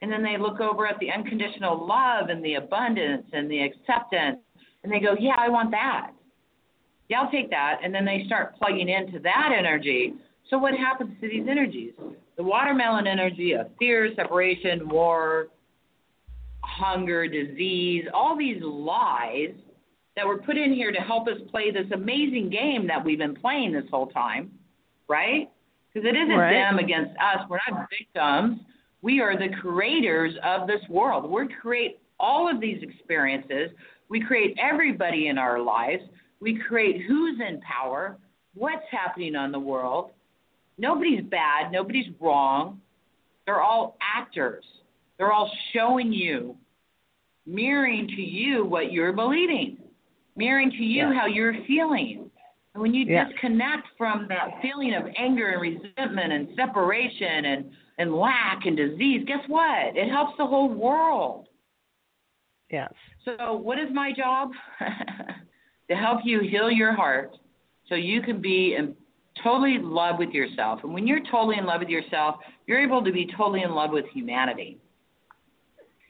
[0.00, 4.38] And then they look over at the unconditional love and the abundance and the acceptance
[4.82, 6.10] and they go, yeah, I want that
[7.08, 7.80] yeah, I'll take that.
[7.82, 10.14] And then they start plugging into that energy.
[10.50, 11.92] So what happens to these energies?
[12.36, 15.48] The watermelon energy of fear, separation, war,
[16.62, 19.54] hunger, disease, all these lies
[20.16, 23.34] that were put in here to help us play this amazing game that we've been
[23.34, 24.50] playing this whole time,
[25.08, 25.50] right?
[25.92, 26.52] Because it isn't right.
[26.52, 27.46] them against us.
[27.48, 28.60] We're not victims.
[29.02, 31.30] We are the creators of this world.
[31.30, 33.70] We create all of these experiences.
[34.08, 36.02] We create everybody in our lives.
[36.40, 38.16] We create who's in power,
[38.54, 40.10] what's happening on the world.
[40.78, 42.80] Nobody's bad, nobody's wrong.
[43.46, 44.64] They're all actors.
[45.18, 46.56] They're all showing you,
[47.46, 49.78] mirroring to you what you're believing,
[50.36, 51.14] mirroring to you yeah.
[51.14, 52.30] how you're feeling.
[52.74, 53.28] And when you Yeah.
[53.28, 59.24] disconnect from that feeling of anger and resentment and separation and, and lack and disease,
[59.26, 59.96] guess what?
[59.96, 61.48] It helps the whole world.
[62.70, 62.92] Yes.
[63.24, 64.50] So, what is my job?
[65.88, 67.36] to help you heal your heart
[67.88, 68.94] so you can be in
[69.42, 70.80] totally in love with yourself.
[70.84, 73.90] And when you're totally in love with yourself, you're able to be totally in love
[73.90, 74.78] with humanity.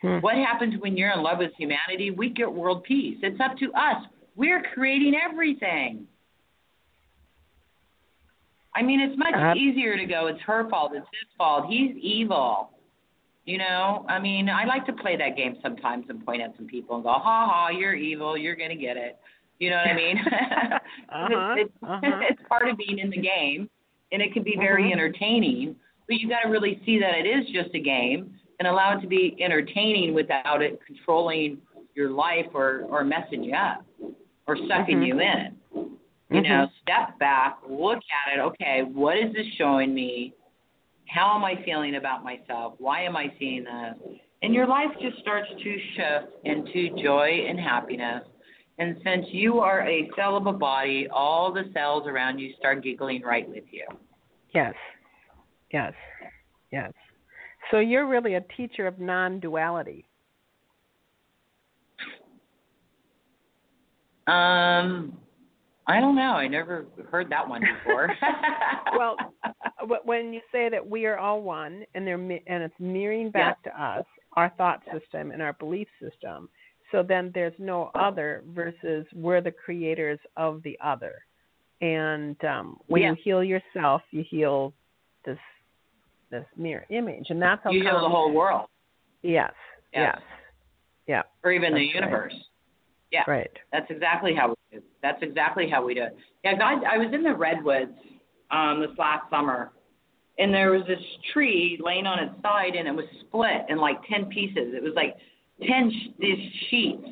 [0.03, 0.19] Hmm.
[0.19, 2.11] What happens when you're in love with humanity?
[2.11, 3.17] We get world peace.
[3.23, 4.05] It's up to us.
[4.37, 6.07] We're creating everything.
[8.75, 11.97] I mean, it's much Uh, easier to go, it's her fault, it's his fault, he's
[11.97, 12.71] evil.
[13.45, 16.67] You know, I mean, I like to play that game sometimes and point at some
[16.67, 19.19] people and go, ha ha, you're evil, you're going to get it.
[19.61, 20.17] You know what I mean?
[21.11, 22.21] Uh-huh, it's, uh-huh.
[22.31, 23.69] it's part of being in the game,
[24.13, 24.93] and it can be very Mhm.
[24.93, 25.77] entertaining,
[26.09, 29.01] but you got to really see that it is just a game and allow it
[29.03, 31.59] to be entertaining without it controlling
[31.95, 33.85] your life or, or messing you up
[34.47, 35.07] or sucking Mhm.
[35.07, 35.57] you in.
[36.31, 36.73] You know, Mhm.
[36.81, 38.41] step back, look at it.
[38.41, 40.35] Okay, what is this showing me?
[41.07, 42.75] How am I feeling about myself?
[42.79, 43.95] Why am I seeing this?
[44.43, 48.27] And your life just starts to shift into joy and happiness.
[48.79, 52.83] And since you are a cell of a body, all the cells around you start
[52.83, 53.87] giggling right with you.
[54.53, 54.75] Yes.
[55.71, 55.95] Yes.
[56.73, 56.93] Yes.
[57.71, 60.05] So you're really a teacher of non-duality.
[64.27, 65.19] Um,
[65.87, 66.33] I don't know.
[66.33, 68.13] I never heard that one before.
[68.97, 69.17] Well,
[70.05, 73.83] when you say that we are all one and they're and it's mirroring back to
[73.83, 74.05] us
[74.35, 76.49] our thought system and our belief system
[76.93, 81.25] so then there's no other versus we're the creators of the other
[81.81, 83.11] and um when Yeah.
[83.11, 84.73] you heal yourself you heal
[85.25, 85.39] this
[86.31, 88.67] this mirror image and that's how you heal the whole world,
[89.23, 89.53] yes
[89.93, 90.17] Yes.
[90.17, 90.23] yes
[91.09, 92.33] yeah or even the universe.
[92.33, 92.43] right.
[93.15, 93.23] Yeah.
[93.29, 94.83] right That's exactly how we do.
[95.03, 96.17] That's exactly how we do it.
[96.43, 97.93] Yeah, guys, I was in the redwoods
[98.51, 99.71] um, this last summer,
[100.39, 100.99] and there was this
[101.33, 104.75] tree laying on its side, and it was split in like ten pieces.
[104.75, 105.15] It was like
[105.71, 107.07] ten sh- these sheets,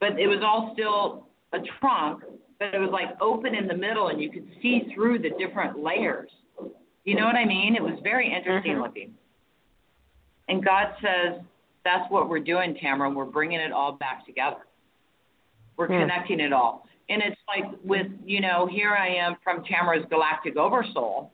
[0.00, 2.24] but it was all still a trunk,
[2.58, 5.78] but it was like open in the middle, and you could see through the different
[5.78, 6.30] layers.
[7.04, 7.76] You know what I mean?
[7.76, 8.82] It was very interesting Mhm.
[8.82, 9.14] looking.
[10.48, 11.40] And God says,
[11.84, 13.08] that's what we're doing, Tamara.
[13.10, 14.62] We're bringing it all back together.
[15.80, 16.00] We're Hmm.
[16.00, 16.86] connecting it all.
[17.08, 21.32] And it's like with, you know, here I am from Tamara's Galactic Oversoul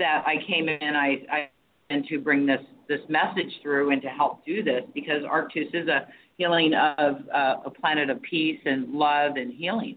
[0.00, 1.48] that I came in, I, I
[1.88, 5.86] and to bring this this message through and to help do this because Arcturus is
[5.86, 9.96] a healing of uh, a planet of peace and love and healing,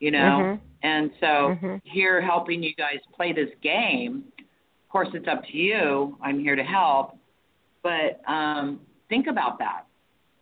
[0.00, 0.40] you know.
[0.40, 0.60] Mhm.
[0.82, 1.82] And so Mhm.
[1.84, 4.24] here helping you guys play this game.
[4.38, 6.16] Of course, it's up to you.
[6.22, 7.18] I'm here to help,
[7.82, 9.84] but um, think about that.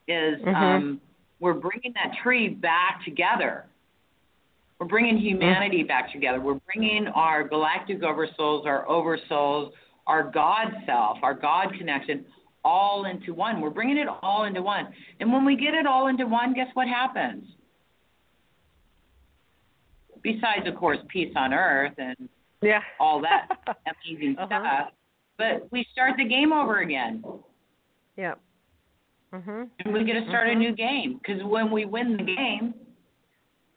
[0.09, 0.55] Is Mhm.
[0.55, 1.01] um,
[1.41, 3.66] we're bringing that tree back together.
[4.78, 6.41] We're bringing humanity back together.
[6.41, 9.70] We're bringing our galactic oversouls, our oversouls,
[10.07, 12.24] our God self, our God connection,
[12.64, 13.61] all into one.
[13.61, 14.89] We're bringing it all into one.
[15.20, 17.45] And when we get it all into one, guess what happens?
[20.22, 22.28] Besides, of course, peace on earth and
[22.62, 23.49] yeah all that
[24.09, 24.49] amazing Uh-huh.
[24.61, 24.93] stuff.
[25.39, 27.22] But we start the game over again.
[28.16, 28.34] yeah
[29.33, 30.53] mhm And we get to start Mhm.
[30.53, 32.74] a new game because when we win the game,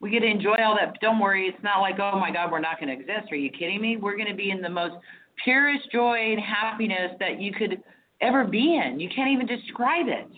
[0.00, 0.98] we get to enjoy all that.
[1.00, 3.30] Don't worry, it's not like, oh my God, we're not going to exist.
[3.32, 3.96] Are you kidding me?
[3.96, 4.96] We're going to be in the most
[5.44, 7.82] purest joy and happiness that you could
[8.20, 8.98] ever be in.
[9.00, 10.28] You can't even describe it.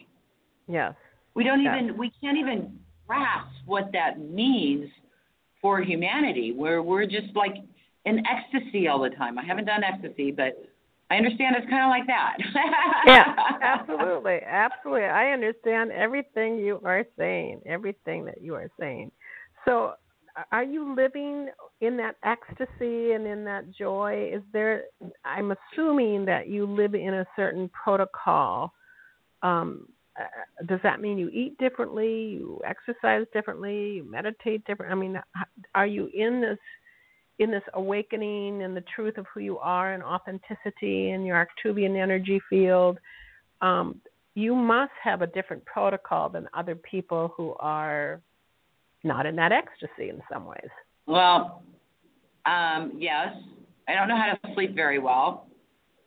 [0.68, 0.94] yes
[1.34, 4.90] We don't even, we can't even grasp what that means
[5.60, 6.52] for humanity.
[6.52, 7.56] Where we're just like
[8.04, 9.38] in ecstasy all the time.
[9.38, 10.52] I haven't done ecstasy, but
[11.12, 12.36] I understand it's kind of like that.
[13.06, 15.04] yeah, absolutely, absolutely.
[15.04, 19.10] I understand everything you are saying, everything that you are saying.
[19.66, 19.92] So,
[20.50, 21.48] are you living
[21.82, 24.30] in that ecstasy and in that joy?
[24.34, 24.84] Is there?
[25.26, 28.72] I'm assuming that you live in a certain protocol.
[29.42, 29.88] Um,
[30.18, 34.92] uh, does that mean you eat differently, you exercise differently, you meditate different?
[34.92, 35.20] I mean,
[35.74, 36.58] are you in this
[37.38, 42.00] in this awakening and the truth of who you are and authenticity in your Arcturian
[42.00, 42.98] energy field?
[43.60, 44.00] Um,
[44.34, 48.20] you must have a different protocol than other people who are
[49.04, 50.70] not in that ecstasy in some ways.
[51.06, 51.62] Well,
[52.46, 53.34] um, yes.
[53.88, 55.46] I don't know how to sleep very well.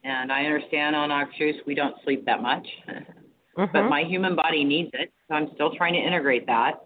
[0.04, 2.66] And I understand on truth we don't sleep that much.
[3.56, 3.90] but Mhm.
[3.90, 5.12] my human body needs it.
[5.28, 6.82] So I'm still trying to integrate that.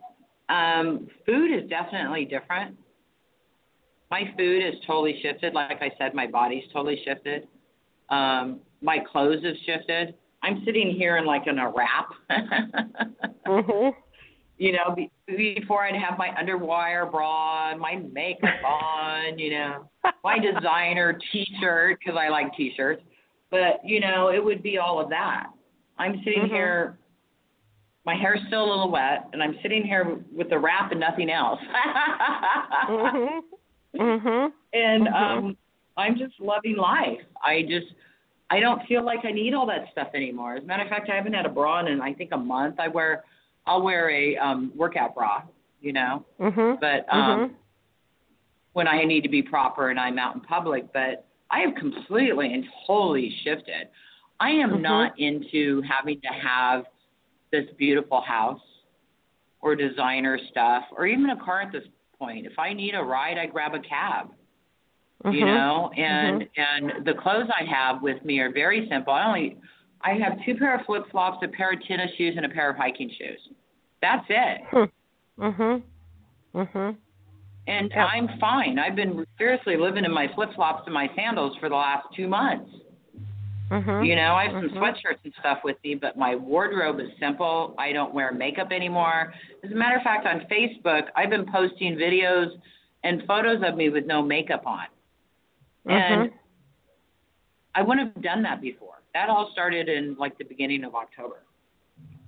[0.49, 2.77] Um, food is definitely different.
[4.11, 5.53] My food is totally shifted.
[5.53, 7.47] Like I said, my body's totally shifted.
[8.09, 10.15] Um, my clothes have shifted.
[10.41, 12.09] I'm sitting here in like in a wrap.
[13.47, 13.93] Mhm.
[14.57, 19.89] you know, be, before I'd have my underwire bra, my makeup on, you know,
[20.23, 23.01] my designer T-shirt because I like T-shirts.
[23.49, 25.47] But you know, it would be all of that.
[25.97, 26.49] I'm sitting Mhm.
[26.49, 26.99] here,
[28.05, 31.29] my hair's still a little wet, and I'm sitting here with the wrap and nothing
[31.31, 31.59] else.
[32.87, 33.39] Mhm.
[33.95, 34.53] Mhm.
[34.73, 35.13] and Mhm.
[35.13, 35.57] um
[35.97, 37.21] I'm just loving life.
[37.43, 37.87] I just
[38.49, 40.55] I don't feel like I need all that stuff anymore.
[40.55, 42.79] As a matter of fact, I haven't had a bra in I think a month.
[42.79, 43.23] I wear
[43.65, 45.43] I'll wear a um workout bra,
[45.81, 46.79] you know, Mhm.
[46.79, 47.55] but um Mhm.
[48.73, 52.53] when I need to be proper and I'm out in public, but I have completely
[52.53, 53.89] and totally shifted.
[54.39, 54.81] I am Mhm.
[54.81, 56.85] not into having to have
[57.51, 58.61] this beautiful house
[59.61, 61.85] or designer stuff or even a car at this
[62.19, 62.45] point.
[62.45, 64.31] If I need a ride, I grab a cab
[65.25, 65.45] you Mhm.
[65.47, 69.57] know and and the clothes i have with me are very simple i only
[69.99, 72.69] i have two pair of flip flops a pair of tennis shoes and a pair
[72.69, 73.49] of hiking shoes
[74.01, 74.61] that's it
[75.37, 75.83] Mhm.
[76.55, 76.95] Mhm.
[77.67, 78.05] and Yeah.
[78.05, 81.75] i'm fine i've been seriously living in my flip flops and my sandals for the
[81.75, 82.71] last two months
[83.69, 84.05] Mhm.
[84.05, 84.77] you know i have some Mhm.
[84.79, 89.33] sweatshirts and stuff with me but my wardrobe is simple i don't wear makeup anymore
[89.63, 92.49] as a matter of fact on facebook i've been posting videos
[93.03, 94.85] and photos of me with no makeup on
[95.85, 96.33] And Mhm.
[97.75, 98.95] I wouldn't have done that before.
[99.13, 101.37] That all started in like the beginning of October.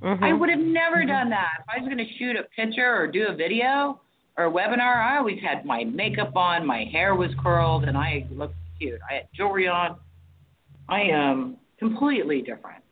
[0.02, 0.24] Mhm.
[0.24, 1.08] I would have never Mhm.
[1.08, 1.58] done that.
[1.60, 4.00] If I was going to shoot a picture or do a video
[4.38, 8.26] or a webinar, I always had my makeup on, my hair was curled, and I
[8.32, 9.02] looked cute.
[9.10, 10.00] I had jewelry on.
[10.92, 12.84] I am completely different.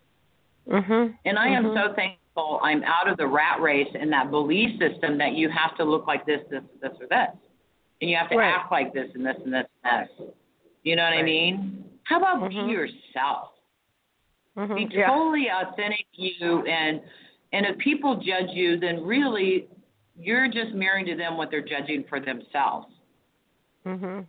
[0.68, 1.18] Mhm.
[1.26, 1.74] And I am Mhm.
[1.76, 5.76] so thankful I'm out of the rat race and that belief system that you have
[5.76, 7.36] to look like this, this, this, or this.
[8.02, 8.54] And you have to Right.
[8.54, 10.28] act like this and this and this and this.
[10.84, 11.84] You know what I mean?
[12.04, 12.68] How about Mhm.
[12.68, 13.52] be yourself?
[14.56, 15.08] Be Yeah.
[15.08, 17.02] totally authentic you and
[17.52, 19.68] and if people judge you then really
[20.16, 22.88] you're just mirroring to them what they're judging for themselves.
[23.86, 24.26] Mhm.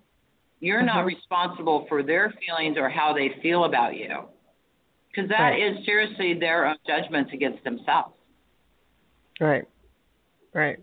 [0.61, 1.09] You're not Mhm.
[1.09, 4.29] responsible for their feelings or how they feel about you.
[5.09, 5.61] Because that Right.
[5.61, 8.15] is seriously their own judgments against themselves.
[9.41, 9.67] Right.
[10.53, 10.79] Right.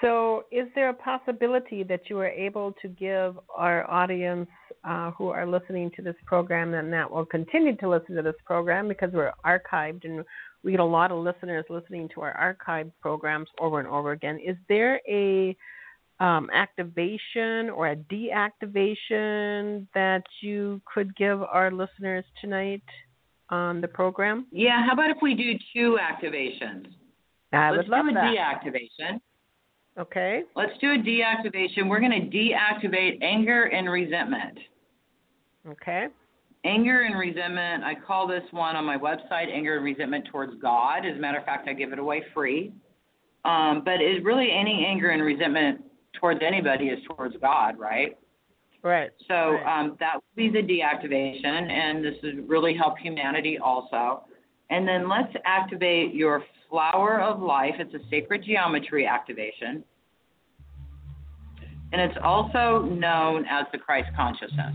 [0.00, 4.48] So, is there a possibility that you are able to give our audience
[4.84, 8.36] uh, who are listening to this program and that will continue to listen to this
[8.44, 10.24] program because we're archived and
[10.62, 14.38] we get a lot of listeners listening to our archived programs over and over again?
[14.38, 15.54] Is there a
[16.20, 22.82] um, activation or a deactivation that you could give our listeners tonight
[23.50, 24.46] on the program?
[24.50, 26.86] Yeah, how about if we do two activations?
[27.52, 28.34] I Let's would love do a that.
[28.34, 29.20] deactivation.
[29.98, 30.42] Okay.
[30.54, 31.88] Let's do a deactivation.
[31.88, 34.58] We're going to deactivate anger and resentment.
[35.68, 36.06] Okay.
[36.64, 41.06] Anger and resentment, I call this one on my website Anger and Resentment Towards God.
[41.06, 42.72] As a matter of fact, I give it away free.
[43.44, 45.80] Um, but it's really any anger and resentment
[46.16, 48.16] towards anybody is towards God, right?
[48.82, 49.10] Right.
[49.26, 49.80] So Right.
[49.80, 54.24] um, that would be the deactivation, and this would really help humanity also.
[54.70, 57.74] And then let's activate your flower of life.
[57.78, 59.84] It's a sacred geometry activation.
[61.92, 64.74] And it's also known as the Christ consciousness,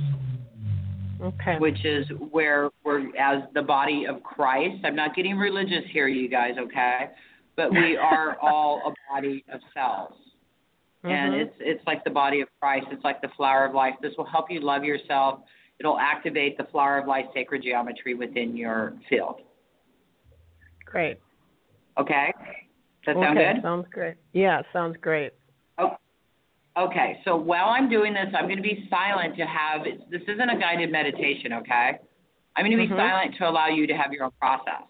[1.22, 1.58] Okay.
[1.60, 4.84] which is where we're as the body of Christ.
[4.86, 7.10] I'm not getting religious here, you guys, okay?
[7.56, 10.14] But we are all a body of cells.
[11.04, 11.40] And Mhm.
[11.42, 12.88] it's it's like the body of Christ.
[12.92, 13.96] It's like the flower of life.
[14.02, 15.42] This will help you love yourself.
[15.80, 19.42] It'll activate the flower of life sacred geometry within your field.
[20.86, 21.18] great.
[21.98, 22.34] Okay?
[23.06, 23.54] Does that sound okay.
[23.54, 23.62] good?
[23.64, 24.16] Sounds great.
[24.34, 25.32] Yeah, sounds great.
[25.78, 25.96] Oh,
[26.78, 27.22] okay.
[27.24, 29.86] So while I'm doing this, I'm going to be silent to have.
[30.10, 31.54] This isn't a guided meditation.
[31.54, 31.98] Okay?
[32.58, 32.98] I'm going to be Mhm.
[32.98, 34.84] silent to allow you to have your own process.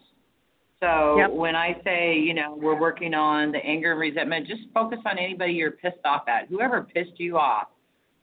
[0.81, 1.31] So Yep.
[1.33, 5.19] when I say, you know, we're working on the anger and resentment, just focus on
[5.19, 7.67] anybody you're pissed off at, whoever pissed you off,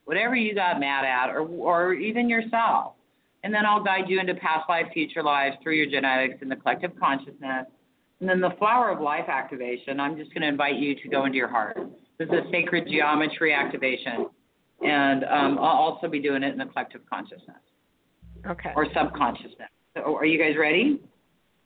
[0.04, 2.94] whatever you got mad at, or or even yourself.
[3.44, 6.56] And then I'll guide you into past life, future lives through your genetics and the
[6.56, 7.66] collective consciousness.
[8.20, 11.24] And then the flower of life activation, I'm just going to invite you to go
[11.24, 11.76] into your heart.
[12.18, 14.26] This is a sacred geometry activation.
[14.82, 17.62] And um, I'll also be doing it in the collective consciousness
[18.44, 18.72] Okay.
[18.74, 19.68] or subconsciousness.
[19.96, 21.00] So are you guys ready?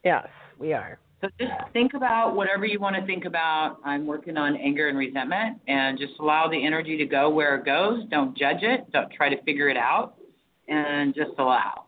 [0.05, 0.27] yes,
[0.59, 0.99] we are.
[1.21, 3.79] So just think about whatever you want to think about.
[3.85, 7.65] I'm working on anger and resentment, and just allow the energy to go where it
[7.65, 8.05] goes.
[8.11, 8.91] Don't judge it.
[8.93, 10.15] Don't try to figure it out,
[10.69, 11.85] and just allow.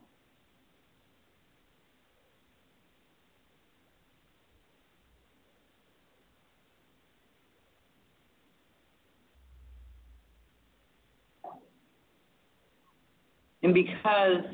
[13.65, 14.45] And because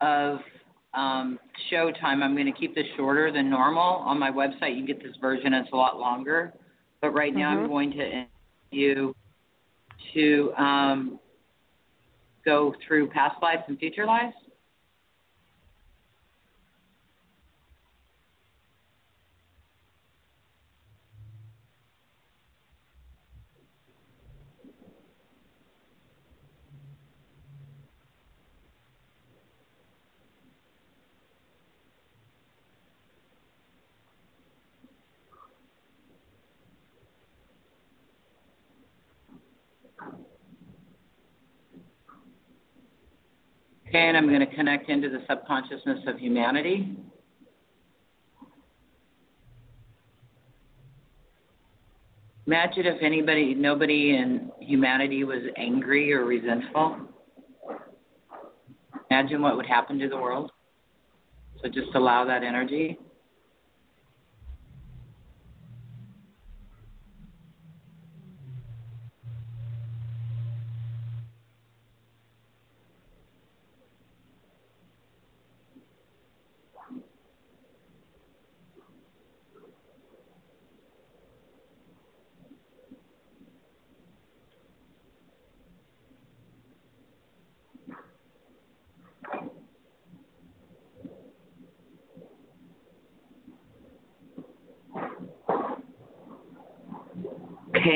[0.00, 0.38] of
[0.94, 1.38] um,
[1.70, 3.82] show time, I'm going to keep this shorter than normal.
[3.82, 6.52] On my website, you get this version; it's a lot longer.
[7.00, 7.58] But right now, Mhm.
[7.58, 8.28] I'm going to invite
[8.70, 9.14] you
[10.14, 11.20] to um,
[12.44, 14.34] go through past lives and future lives.
[43.92, 46.96] And I'm going to connect into the subconsciousness of humanity.
[52.46, 56.98] Imagine if anybody, nobody in humanity was angry or resentful.
[59.10, 60.50] Imagine what would happen to the world.
[61.62, 62.98] So just allow that energy.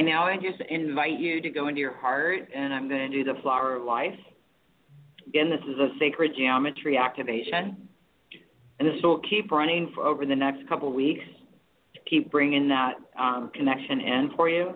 [0.03, 3.17] Okay, now I just invite you to go into your heart, and I'm going to
[3.17, 4.19] do the flower of life.
[5.29, 7.89] Again, this is a sacred geometry activation,
[8.81, 11.25] and this will keep running over the next couple weeks
[11.95, 14.75] to keep bringing that um, connection in for you.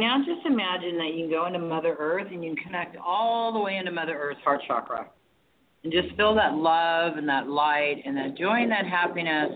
[0.00, 3.52] Now just imagine that you can go into Mother Earth and you can connect all
[3.52, 5.08] the way into Mother Earth's heart chakra.
[5.84, 9.52] And just feel that love and that light and that joy and that happiness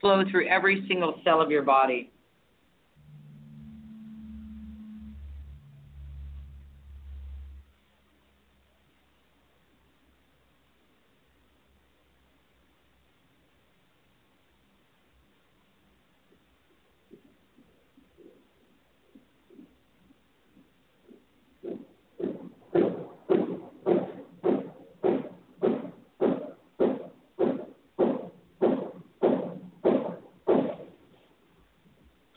[0.00, 2.11] flow through every single cell of your body.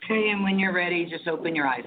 [0.05, 1.83] Okay, and when you're ready, just open your eyes.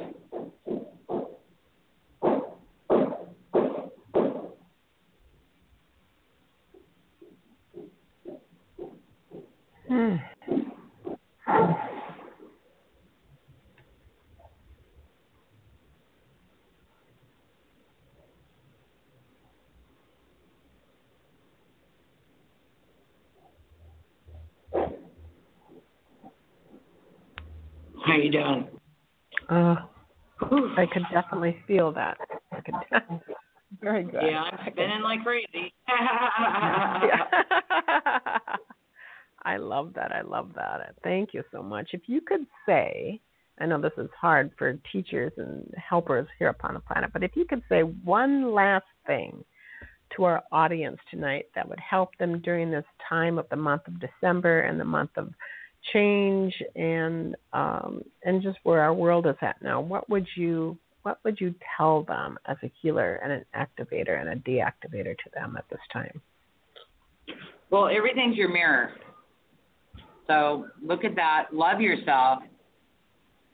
[9.88, 10.16] Hmm.
[28.04, 28.68] How you doing?
[29.48, 29.76] Uh,
[30.40, 32.18] I could definitely feel that.
[32.52, 32.74] I could.
[33.80, 34.22] Very good.
[34.22, 35.74] Yeah, I'm spinning like crazy.
[39.44, 40.12] I love that.
[40.12, 40.94] I love that.
[41.04, 41.90] Thank you so much.
[41.92, 43.20] If you could say,
[43.60, 47.32] I know this is hard for teachers and helpers here upon the planet, but if
[47.34, 49.44] you could say one last thing
[50.16, 54.00] to our audience tonight that would help them during this time of the month of
[54.00, 55.32] December and the month of
[55.92, 61.18] change and um, and just where our world is at now, what would you what
[61.24, 65.56] would you tell them as a healer and an activator and a deactivator to them
[65.56, 66.20] at this time?
[67.70, 68.92] Well, everything's your mirror.
[70.26, 72.40] So look at that, love yourself,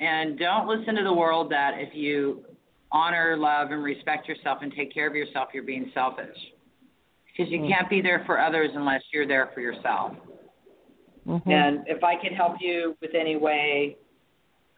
[0.01, 2.45] and don't listen to the world that if you
[2.91, 6.37] honor, love, and respect yourself and take care of yourself, you're being selfish.
[7.27, 7.69] Because you mm-hmm.
[7.69, 10.15] can't be there for others unless you're there for yourself.
[11.27, 11.51] Mm-hmm.
[11.51, 13.97] And if I can help you with any way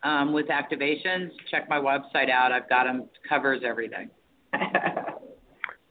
[0.03, 2.53] um, with activations, check my website out.
[2.53, 4.11] I've got them covers everything.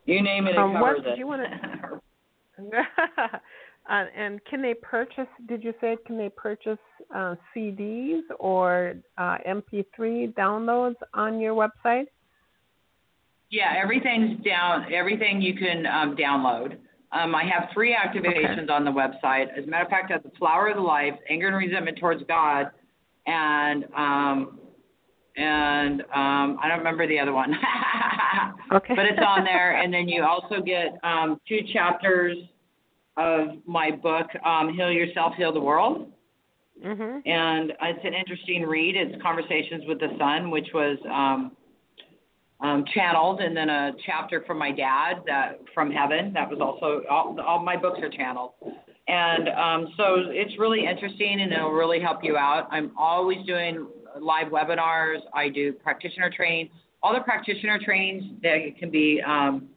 [0.05, 1.17] you name it, it um, covers what, it.
[1.17, 2.77] You want to,
[3.89, 5.27] uh, and can they purchase?
[5.47, 6.79] Did you say can they purchase
[7.13, 12.05] uh, CDs or uh, MP3 downloads on your website?
[13.49, 14.91] Yeah, everything's down.
[14.91, 16.77] Everything you can um, download.
[17.15, 18.73] Um, I have three activations okay.
[18.73, 19.47] on the website.
[19.57, 21.97] As a matter of fact, I have the flower of the life, anger and resentment
[21.97, 22.71] towards God,
[23.25, 24.59] and um,
[25.37, 27.53] and um, I don't remember the other one.
[28.73, 28.95] okay.
[28.95, 32.37] But it's on there, and then you also get um, two chapters
[33.17, 36.11] of my book, um, Heal Yourself, Heal the World.
[36.85, 37.27] Mm-hmm.
[37.29, 38.95] And it's an interesting read.
[38.97, 41.55] It's Conversations with the Sun, which was um,
[42.61, 46.33] um, channeled, and then a chapter from my dad that from heaven.
[46.33, 48.53] That was also all, all my books are channeled,
[49.07, 52.67] and um, so it's really interesting, and it'll really help you out.
[52.71, 53.87] I'm always doing
[54.19, 55.19] live webinars.
[55.33, 56.69] I do practitioner training.
[57.03, 59.69] All the practitioner trainings that can be um,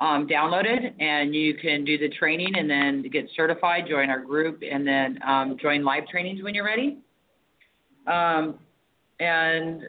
[0.00, 4.62] um, downloaded, and you can do the training and then get certified, join our group,
[4.68, 6.98] and then um, join live trainings when you're ready.
[8.06, 8.58] Um,
[9.20, 9.82] and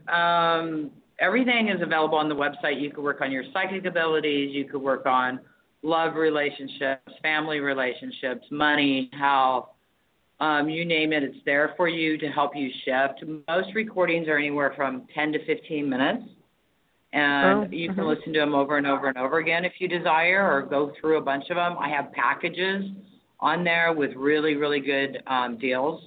[1.20, 2.82] everything is available on the website.
[2.82, 4.52] You could work on your psychic abilities.
[4.54, 5.40] You could work on
[5.82, 9.70] love relationships, family relationships, money, health.
[10.40, 13.24] Um, you name it, it's there for you to help you shift.
[13.48, 16.24] Most recordings are anywhere from 10 to 15 minutes,
[17.12, 18.10] and oh, you can uh-huh.
[18.10, 21.18] listen to them over and over and over again if you desire, or go through
[21.18, 21.78] a bunch of them.
[21.78, 22.86] I have packages
[23.42, 26.04] on there with really, really good um, deals.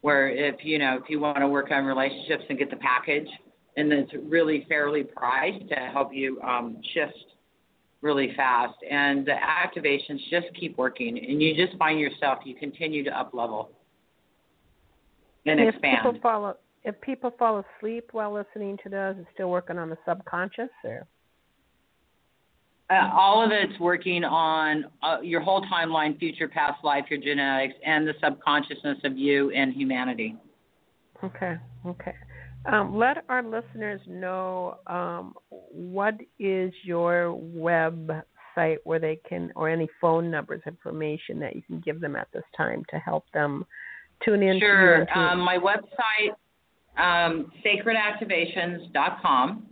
[0.00, 3.28] Where if you know if you want to work on relationships and get the package,
[3.76, 7.14] and it's really fairly priced to help you um, shift
[8.02, 8.74] really fast.
[8.88, 13.32] And the activations just keep working, and you just find yourself you continue to up
[13.32, 13.70] level
[15.46, 15.98] and if expand.
[16.02, 19.98] People fall, if people fall asleep while listening to those, it's still working on the
[20.06, 21.06] subconscious, or
[22.90, 27.74] uh, all of it's working on uh, your whole timeline, future, past life, your genetics,
[27.86, 30.36] and the subconsciousness of you and humanity.
[31.24, 31.56] Okay.
[31.86, 32.14] Okay.
[32.66, 39.88] Um, let our listeners know um, what is your website where they can, or any
[40.00, 43.66] phone numbers, information that you can give them at this time to help them
[44.24, 44.60] tune in.
[44.60, 45.18] Sure.
[45.18, 46.36] Um, my website,
[46.98, 49.66] um, sacredactivations.com,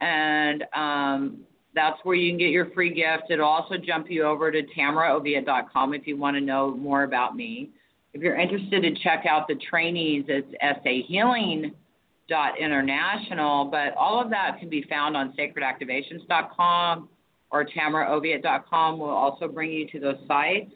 [0.00, 1.40] and um,
[1.74, 3.30] that's where you can get your free gift.
[3.30, 7.70] It'll also jump you over to tamraoviatt.com if you want to know more about me.
[8.16, 10.48] If you're interested to check out the trainees, it's
[10.86, 17.10] sahealing.international, but all of that can be found on sacredactivations.com
[17.50, 20.72] or tamraoviatt.com will also bring you to those sites.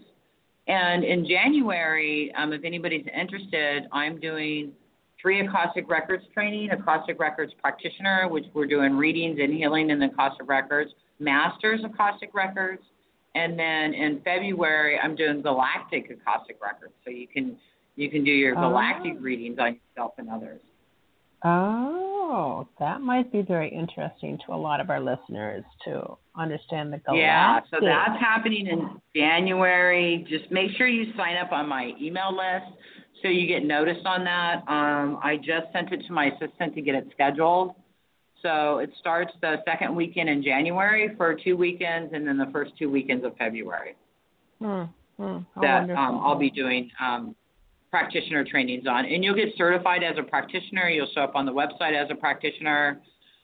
[0.68, 4.72] And in January, um, if anybody's interested, I'm doing
[5.18, 10.08] three Akashic Records training, Akashic Records practitioner, which we're doing readings and healing in the
[10.08, 12.82] Akashic Records, Masters Akashic Records,
[13.34, 17.56] and then in February, I'm doing galactic Akashic records, so you can
[17.96, 19.22] you can do your galactic oh.
[19.22, 20.60] readings on yourself and others.
[21.42, 26.98] Oh, that might be very interesting to a lot of our listeners to understand the
[26.98, 27.20] galactic.
[27.20, 30.26] Yeah, so that's happening in January.
[30.28, 32.76] Just make sure you sign up on my email list
[33.22, 34.56] so you get noticed on that.
[34.68, 37.74] Um, I just sent it to my assistant to get it scheduled.
[38.42, 42.72] So it starts the second weekend in January for two weekends, and then the first
[42.78, 43.96] two weekends of February.
[44.60, 44.82] Hmm.
[45.18, 45.38] Hmm.
[45.60, 47.34] That um, I'll be doing um,
[47.90, 50.88] practitioner trainings on, and you'll get certified as a practitioner.
[50.88, 53.00] You'll show up on the website as a practitioner,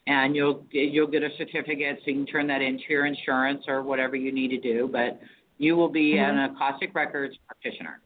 [0.07, 3.83] and you'll you'll get a certificate so you can turn that into your insurance or
[3.83, 4.89] whatever you need to do.
[4.91, 5.21] But
[5.59, 6.31] you will be Mhm.
[6.31, 8.01] an Akashic Records practitioner.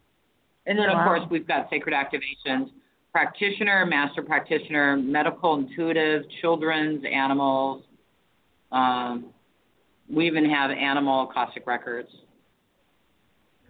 [0.66, 2.70] And then, of course, we've got sacred activations,
[3.12, 7.84] practitioner, master practitioner, medical intuitive, children's, animals.
[8.72, 9.26] Um,
[10.12, 12.08] we even have animal Akashic records.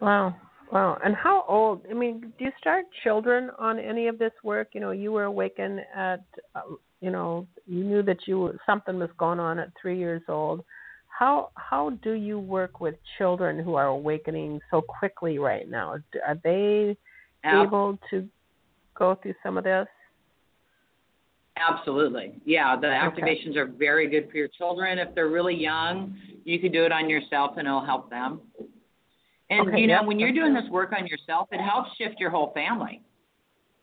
[0.00, 0.36] Wow.
[0.72, 0.98] Wow.
[1.04, 1.82] And how old?
[1.90, 4.68] I mean, do you start children on any of this work?
[4.72, 6.24] You know, you were awakened at,
[6.54, 6.60] uh,
[7.00, 10.64] you know, you knew that you were, something was going on at three years old.
[11.08, 15.96] How how do you work with children who are awakening so quickly right now?
[16.26, 16.96] Are they
[17.44, 18.26] Ab- able to
[19.00, 19.88] go through some of this?
[21.56, 22.40] Absolutely.
[22.44, 23.22] Yeah, the Okay.
[23.22, 24.98] activations are very good for your children.
[24.98, 28.40] If they're really young, you can do it on yourself and it'll help them.
[29.50, 32.30] And Okay, you know, when you're doing this work on yourself, it helps shift your
[32.30, 33.02] whole family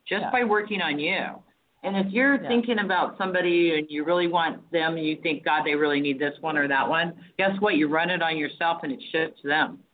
[0.06, 0.30] just Yeah.
[0.30, 1.42] by working on you.
[1.84, 2.48] And if you're Yeah.
[2.48, 6.18] thinking about somebody and you really want them, and you think, God, they really need
[6.18, 7.76] this one or that one, guess what?
[7.76, 9.84] You run it on yourself and it shifts them.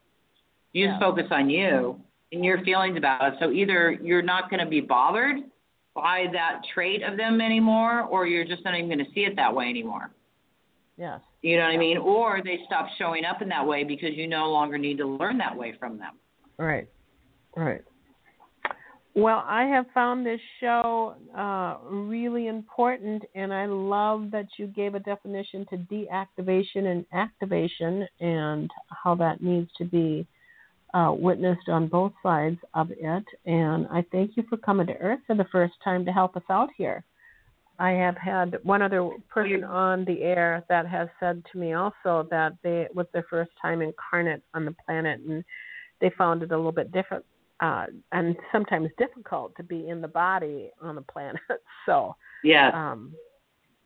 [0.72, 2.00] You just focus on you
[2.34, 3.34] and your feelings about it.
[3.40, 5.36] So either you're not going to be bothered
[5.94, 9.36] by that trait of them anymore, or you're just not even going to see it
[9.36, 10.10] that way anymore.
[10.96, 11.20] Yes.
[11.42, 11.98] You know what I mean?
[11.98, 15.38] Or they stop showing up in that way because you no longer need to learn
[15.38, 16.12] that way from them.
[16.58, 16.88] Right.
[17.56, 17.82] Right.
[19.16, 24.96] Well, I have found this show uh, really important, and I love that you gave
[24.96, 30.26] a definition to deactivation and activation and how that needs to be
[30.94, 33.24] uh, witnessed on both sides of it.
[33.44, 36.42] And I thank you for coming to Earth for the first time to help us
[36.48, 37.04] out here.
[37.78, 42.26] I have had one other person on the air that has said to me also
[42.30, 45.42] that they it was their first time incarnate on the planet and
[46.00, 47.24] they found it a little bit different
[47.60, 51.40] uh, and sometimes difficult to be in the body on the planet.
[51.86, 52.72] So, Yes.
[52.74, 53.12] um,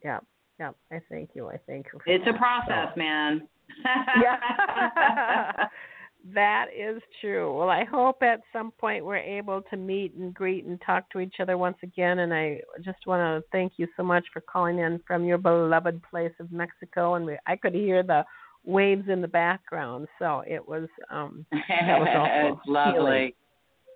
[0.04, 0.20] yeah,
[0.60, 0.70] yeah.
[0.92, 1.48] I thank you.
[1.48, 1.98] I thank you.
[2.04, 3.48] For it's a process, So- man.
[4.22, 5.66] yeah.
[6.34, 7.56] that is true.
[7.56, 11.20] Well, I hope at some point we're able to meet and greet and talk to
[11.20, 12.20] each other once again.
[12.20, 16.02] And I just want to thank you so much for calling in from your beloved
[16.02, 17.14] place of Mexico.
[17.14, 18.24] And we, I could hear the
[18.64, 22.92] waves in the background, so it was um, that was also it's lovely.
[22.92, 23.32] healing.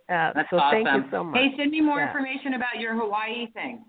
[0.09, 0.85] Uh, That's so awesome.
[0.85, 1.41] thank you so much.
[1.41, 2.09] Hey, send me more Yeah.
[2.09, 3.85] information about your Hawaii thing.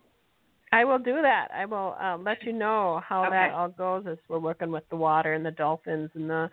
[0.71, 1.49] I will do that.
[1.53, 4.95] I will uh, let you know how that all goes as we're working with the
[4.95, 6.49] water and the dolphins and the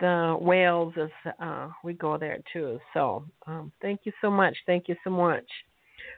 [0.00, 2.78] the whales as uh, we go there too.
[2.92, 4.56] So um, thank you so much.
[4.66, 5.44] Thank you so much.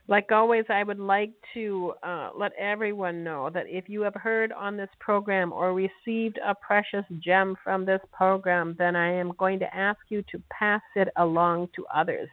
[0.08, 4.52] Like always, I would like to uh, let everyone know that if you have heard
[4.52, 9.58] on this program or received a precious gem from this program, then I am going
[9.60, 12.28] to ask you to pass it along to others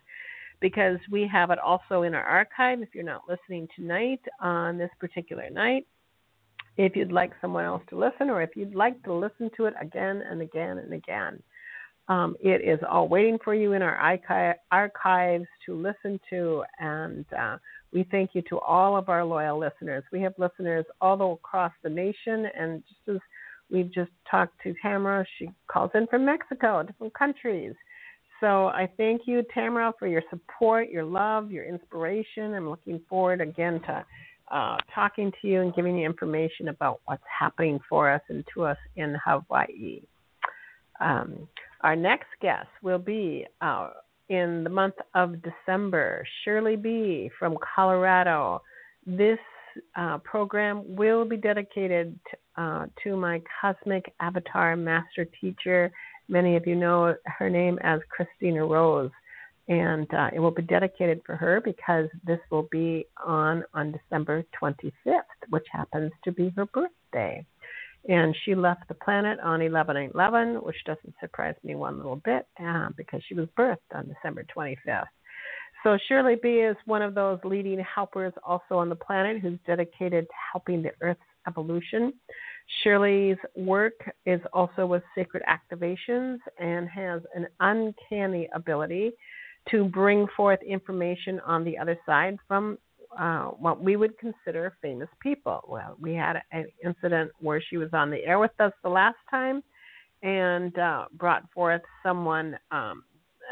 [0.61, 4.91] because we have it also in our archive if you're not listening tonight on this
[4.99, 5.85] particular night.
[6.77, 9.73] If you'd like someone else to listen, or if you'd like to listen to it
[9.79, 11.41] again and again and again,
[12.09, 16.63] um, it is all waiting for you in our archi- archives to listen to.
[16.79, 17.57] And uh,
[17.93, 20.03] we thank you to all of our loyal listeners.
[20.11, 23.21] We have listeners all across the nation, and just as
[23.71, 27.73] we've just talked to Tamara, she calls in from Mexico, different countries.
[28.39, 32.53] So I thank you, Tamara, for your support, your love, your inspiration.
[32.53, 34.05] I'm looking forward again to
[34.53, 38.63] uh, talking to you and giving you information about what's happening for us and to
[38.63, 40.01] us in Hawaii.
[41.01, 41.47] Um,
[41.81, 43.89] our next guest will be uh,
[44.29, 47.31] in the month of December, Shirley B.
[47.39, 48.61] from Colorado.
[49.07, 49.39] This
[49.95, 52.17] uh, program will be dedicated
[52.55, 55.91] uh, to my cosmic avatar master teacher.
[56.29, 59.11] Many of you know her name as Christina Rose
[59.67, 64.43] and uh, it will be dedicated for her because this will be on on December
[64.61, 67.45] 25th, which happens to be her birthday.
[68.09, 72.89] And she left the planet on 11/11, which doesn't surprise me one little bit uh,
[72.97, 75.05] because she was birthed on December 25th.
[75.83, 80.25] So Shirley B is one of those leading helpers also on the planet who's dedicated
[80.25, 82.13] to helping the Earth's evolution.
[82.81, 83.93] Shirley's work
[84.25, 89.11] is also with sacred activations and has an uncanny ability
[89.71, 92.77] to bring forth information on the other side from
[93.19, 95.63] uh, what we would consider famous people.
[95.67, 99.17] Well, we had an incident where she was on the air with us the last
[99.29, 99.63] time
[100.23, 103.03] and uh, brought forth someone um,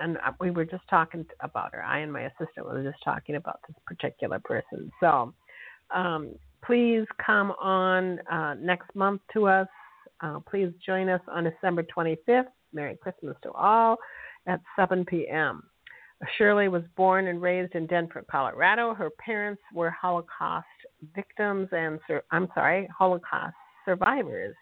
[0.01, 1.83] and we were just talking about her.
[1.83, 4.91] I and my assistant were just talking about this particular person.
[4.99, 5.33] So
[5.93, 9.67] um, please come on uh, next month to us.
[10.21, 12.45] Uh, please join us on December 25th.
[12.73, 13.97] Merry Christmas to all
[14.47, 15.63] at 7 p.m.
[16.37, 18.93] Shirley was born and raised in Denver, Colorado.
[18.93, 20.67] Her parents were Holocaust
[21.15, 21.99] victims and,
[22.31, 23.55] I'm sorry, Holocaust
[23.85, 24.55] survivors.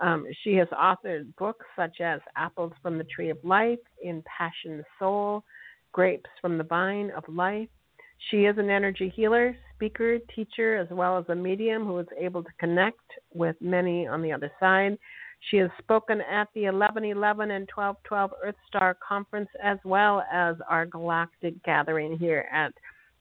[0.00, 5.44] Um, she has authored books such as Apples from the Tree of Life, Impassioned Soul,
[5.92, 7.68] Grapes from the Vine of Life.
[8.30, 12.42] She is an energy healer, speaker, teacher, as well as a medium who is able
[12.42, 13.00] to connect
[13.32, 14.98] with many on the other side.
[15.50, 20.84] She has spoken at the 1111 and 1212 Earth Star Conference as well as our
[20.84, 22.72] galactic gathering here at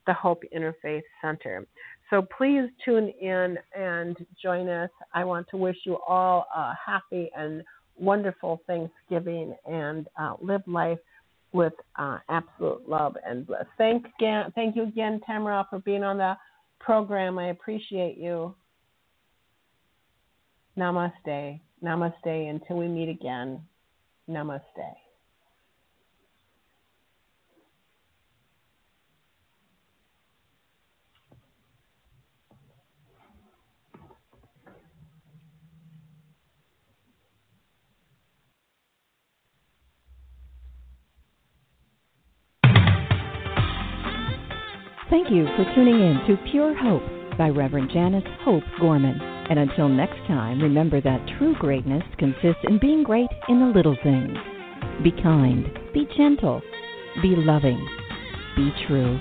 [0.07, 1.65] the Hope Interfaith Center.
[2.09, 4.89] So please tune in and join us.
[5.13, 7.63] I want to wish you all a happy and
[7.97, 10.99] wonderful Thanksgiving and uh, live life
[11.51, 13.65] with uh, absolute love and bliss.
[13.77, 16.35] Thank, again, thank you again, Tamra, for being on the
[16.79, 17.37] program.
[17.39, 18.55] I appreciate you.
[20.77, 21.59] Namaste.
[21.83, 22.49] Namaste.
[22.49, 23.61] Until we meet again,
[24.29, 24.61] namaste.
[45.09, 49.36] Thank you for tuning in to Pure Hope by Reverend Janice Hope Gorman.
[49.49, 53.97] And until next time, remember that true greatness consists in being great in the little
[54.03, 54.37] things.
[55.03, 56.61] Be kind, be gentle,
[57.21, 57.79] be loving,
[58.55, 59.19] be true.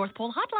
[0.00, 0.59] North Pole Hotline,